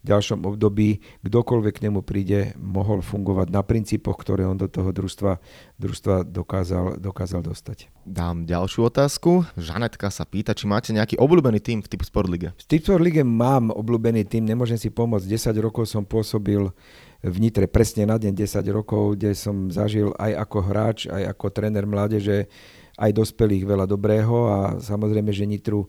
[0.05, 5.41] ďalšom období, kdokoľvek k nemu príde, mohol fungovať na princípoch, ktoré on do toho družstva,
[5.81, 7.89] družstva dokázal, dokázal dostať.
[8.05, 9.49] Dám ďalšiu otázku.
[9.57, 12.53] Žanetka sa pýta, či máte nejaký obľúbený tým v Typ Sport Lige.
[12.53, 15.25] V Typ Sport Lige mám obľúbený tým, nemôžem si pomôcť.
[15.25, 16.69] 10 rokov som pôsobil
[17.25, 21.47] v Nitre presne na deň 10 rokov, kde som zažil aj ako hráč, aj ako
[21.49, 22.53] tréner mládeže,
[22.95, 25.89] aj dospelých veľa dobrého a samozrejme, že Nitru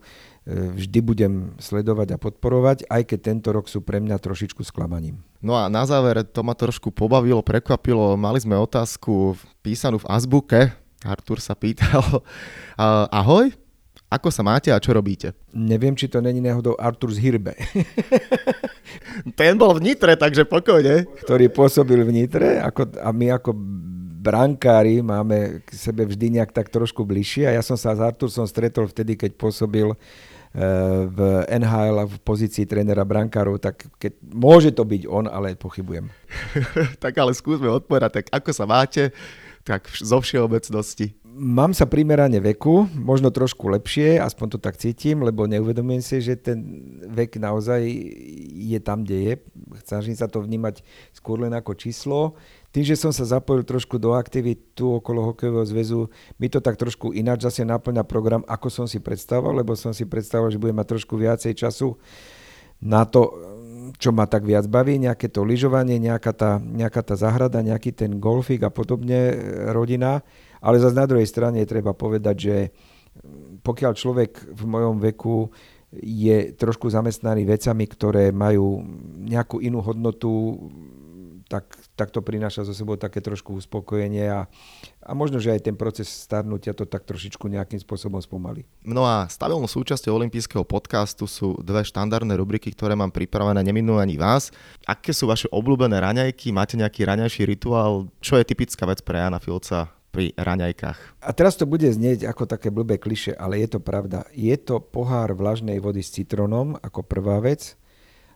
[0.74, 5.22] vždy budem sledovať a podporovať, aj keď tento rok sú pre mňa trošičku sklamaním.
[5.38, 10.60] No a na záver, to ma trošku pobavilo, prekvapilo, mali sme otázku písanú v azbuke,
[11.06, 12.02] Artur sa pýtal,
[13.20, 13.52] ahoj,
[14.06, 15.34] ako sa máte a čo robíte?
[15.50, 17.58] Neviem, či to není náhodou Artur z Hirbe.
[19.38, 21.10] Ten bol v Nitre, takže pokojne.
[21.26, 23.50] Ktorý pôsobil v Nitre ako, a my ako
[24.26, 28.46] brankári máme k sebe vždy nejak tak trošku bližšie a ja som sa s Artursom
[28.46, 29.96] stretol vtedy, keď pôsobil e,
[31.10, 31.18] v
[31.50, 36.10] NHL a v pozícii trénera brankárov, tak keď, môže to byť on, ale pochybujem.
[37.02, 39.10] tak ale skúsme odpovedať, tak ako sa máte,
[39.66, 45.44] tak zo všeobecnosti mám sa primerane veku, možno trošku lepšie, aspoň to tak cítim, lebo
[45.44, 46.58] neuvedomujem si, že ten
[47.12, 47.84] vek naozaj
[48.56, 49.34] je tam, kde je.
[49.84, 50.80] Snažím sa to vnímať
[51.12, 52.40] skôr len ako číslo.
[52.72, 56.00] Tým, že som sa zapojil trošku do aktivít tu okolo hokejového zväzu,
[56.40, 60.08] mi to tak trošku ináč zase naplňa program, ako som si predstavoval, lebo som si
[60.08, 62.00] predstavoval, že budem mať trošku viacej času
[62.80, 63.32] na to,
[63.96, 68.20] čo ma tak viac baví, nejaké to lyžovanie, nejaká tá, nejaká tá zahrada, nejaký ten
[68.20, 69.32] golfik a podobne,
[69.72, 70.20] rodina
[70.60, 72.56] ale zase na druhej strane treba povedať, že
[73.64, 75.50] pokiaľ človek v mojom veku
[75.96, 78.84] je trošku zamestnaný vecami, ktoré majú
[79.22, 80.58] nejakú inú hodnotu,
[81.46, 84.50] tak, tak to prináša zo sebou také trošku uspokojenie a,
[84.98, 88.66] a možno, že aj ten proces starnutia to tak trošičku nejakým spôsobom spomalí.
[88.82, 94.18] No a stabilnou súčasťou olympijského podcastu sú dve štandardné rubriky, ktoré mám pripravené, neminú ani
[94.18, 94.50] vás.
[94.90, 96.50] Aké sú vaše obľúbené raňajky?
[96.50, 98.10] Máte nejaký raňajší rituál?
[98.18, 101.20] Čo je typická vec pre Jana Filca pri raňajkách.
[101.20, 104.24] A teraz to bude znieť ako také blbé kliše, ale je to pravda.
[104.32, 107.76] Je to pohár vlažnej vody s citrónom ako prvá vec.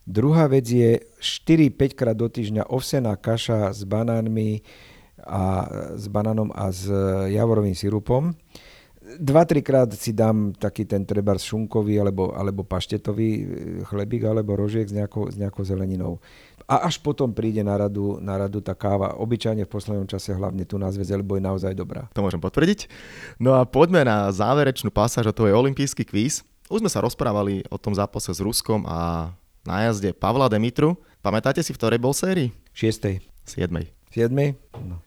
[0.04, 4.60] Druhá vec je 4-5 krát do týždňa ovsená kaša s banánmi
[5.24, 5.64] a
[5.96, 6.84] s banánom a s
[7.32, 8.36] javorovým sirupom.
[9.18, 13.30] Dva, trikrát si dám taký ten treba šunkový alebo, alebo paštetový
[13.88, 16.22] chlebík alebo rožiek s nejakou, s nejakou zeleninou.
[16.70, 19.18] A až potom príde na radu, na radu tá káva.
[19.18, 22.06] Obyčajne v poslednom čase hlavne tu na zväze, lebo je naozaj dobrá.
[22.14, 22.86] To môžem potvrdiť.
[23.42, 26.46] No a poďme na záverečnú pasáž, a to je olimpijský kvíz.
[26.70, 29.34] Už sme sa rozprávali o tom zápase s Ruskom a
[29.66, 30.94] na jazde Pavla Demitru.
[31.18, 32.54] Pamätáte si, v ktorej bol sérii?
[32.78, 33.18] 6.
[33.50, 33.66] 7.
[34.14, 34.30] 7.
[34.86, 35.02] No.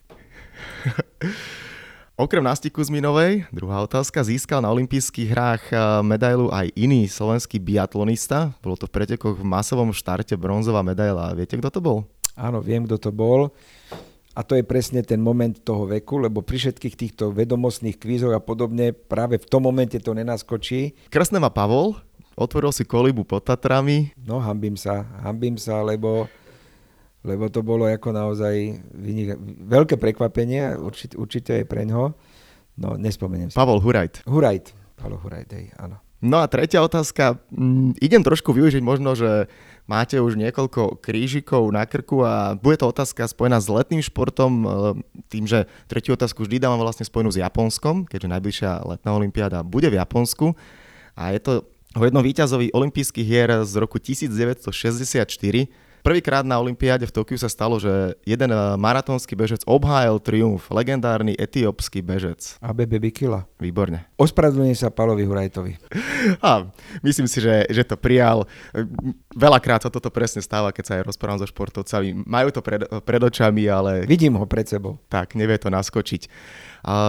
[2.14, 8.54] Okrem Nastiku Zminovej, druhá otázka, získal na olympijských hrách eh, medailu aj iný slovenský biatlonista.
[8.62, 11.34] Bolo to v pretekoch v masovom štarte bronzová medaila.
[11.34, 12.06] Viete, kto to bol?
[12.38, 13.50] Áno, viem, kto to bol.
[14.38, 18.38] A to je presne ten moment toho veku, lebo pri všetkých týchto vedomostných kvízoch a
[18.38, 20.94] podobne práve v tom momente to nenaskočí.
[21.10, 21.98] Kresné má Pavol,
[22.38, 24.14] otvoril si kolibu pod Tatrami.
[24.22, 26.30] No, hambím sa, hambím sa, lebo
[27.24, 32.12] lebo to bolo ako naozaj vynik- veľké prekvapenie, určite, určite aj pre ňoho.
[32.78, 33.56] No, nespomeniem si.
[33.56, 34.28] Pavol Hurajt.
[34.28, 34.76] Hurajt.
[35.00, 36.04] Pavol Hurajt, hej, áno.
[36.24, 37.36] No a tretia otázka.
[37.52, 39.52] Mm, idem trošku využiť možno, že
[39.84, 44.68] máte už niekoľko krížikov na krku a bude to otázka spojená s letným športom, e,
[45.28, 49.92] tým, že tretiu otázku vždy dávam vlastne spojenú s Japonskom, keďže najbližšia letná olimpiáda bude
[49.92, 50.56] v Japonsku.
[51.20, 51.52] A je to
[51.94, 54.72] o jednom víťazovi olympijských hier z roku 1964,
[56.04, 61.32] Prvýkrát na Olympiáde v Tokiu sa stalo, že jeden eh, maratónsky bežec obhájil triumf, legendárny
[61.40, 62.60] etiópsky bežec.
[62.60, 63.48] ABB Bikila.
[63.56, 64.04] Výborne.
[64.20, 65.80] Ospravedlňujem sa Palovi Hurajtovi.
[66.44, 66.68] A
[67.08, 68.44] myslím si, že, že to prijal.
[69.32, 72.28] Veľakrát sa toto presne stáva, keď sa aj rozprávam so športovcami.
[72.28, 74.04] Majú to pred, pred očami, ale...
[74.04, 75.00] Vidím ho pred sebou.
[75.08, 76.28] Tak, nevie to naskočiť.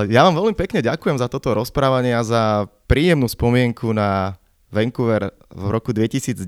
[0.07, 4.39] Ja vám veľmi pekne ďakujem za toto rozprávanie a za príjemnú spomienku na
[4.75, 6.43] Vancouver v roku 2010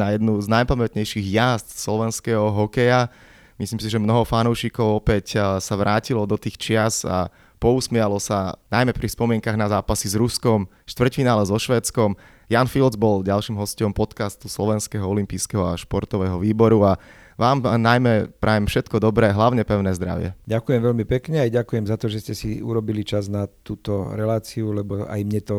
[0.00, 3.12] na jednu z najpamätnejších jazd slovenského hokeja.
[3.60, 7.28] Myslím si, že mnoho fanúšikov opäť sa vrátilo do tých čias a
[7.60, 12.16] pousmialo sa najmä pri spomienkach na zápasy s Ruskom, štvrťfinále so Švédskom.
[12.48, 16.96] Jan Fields bol ďalším hostom podcastu Slovenského olympijského a športového výboru a
[17.36, 20.32] vám najmä prajem všetko dobré, hlavne pevné zdravie.
[20.48, 24.72] Ďakujem veľmi pekne aj ďakujem za to, že ste si urobili čas na túto reláciu,
[24.72, 25.56] lebo aj mne to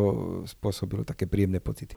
[0.49, 1.93] spôsobilo také príjemné pocity.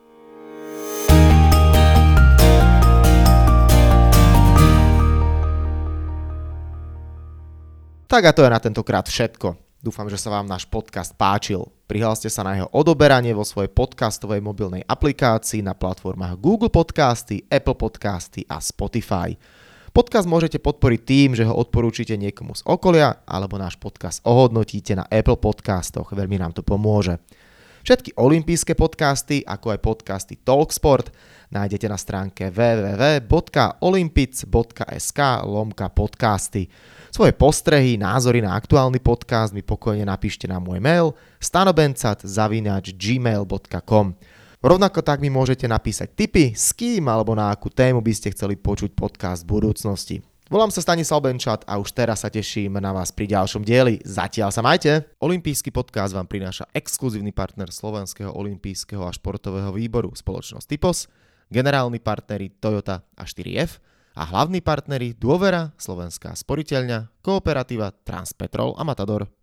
[8.11, 9.55] Tak a to je na tentokrát všetko.
[9.81, 11.63] Dúfam, že sa vám náš podcast páčil.
[11.89, 17.79] Prihláste sa na jeho odoberanie vo svojej podcastovej mobilnej aplikácii na platformách Google Podcasty, Apple
[17.79, 19.33] Podcasty a Spotify.
[19.91, 25.03] Podcast môžete podporiť tým, že ho odporúčite niekomu z okolia alebo náš podcast ohodnotíte na
[25.11, 26.15] Apple Podcastoch.
[26.15, 27.19] Veľmi nám to pomôže.
[27.83, 31.11] Všetky olympijské podcasty, ako aj podcasty Talksport,
[31.51, 36.71] nájdete na stránke www.olympic.sk lomka podcasty.
[37.11, 44.07] Svoje postrehy, názory na aktuálny podcast mi pokojne napíšte na môj mail stanobencat.gmail.com
[44.61, 48.61] Rovnako tak mi môžete napísať tipy, s kým alebo na akú tému by ste chceli
[48.61, 50.17] počuť podcast v budúcnosti.
[50.53, 54.05] Volám sa Stanislav Benčat a už teraz sa teším na vás pri ďalšom dieli.
[54.05, 55.17] Zatiaľ sa majte!
[55.17, 61.09] Olympijský podcast vám prináša exkluzívny partner Slovenského olympijského a športového výboru spoločnosť Typos,
[61.49, 63.81] generálni partneri Toyota a 4F,
[64.13, 69.40] a hlavní partneri Dôvera, Slovenská sporiteľňa, Kooperativa, Transpetrol a Matador.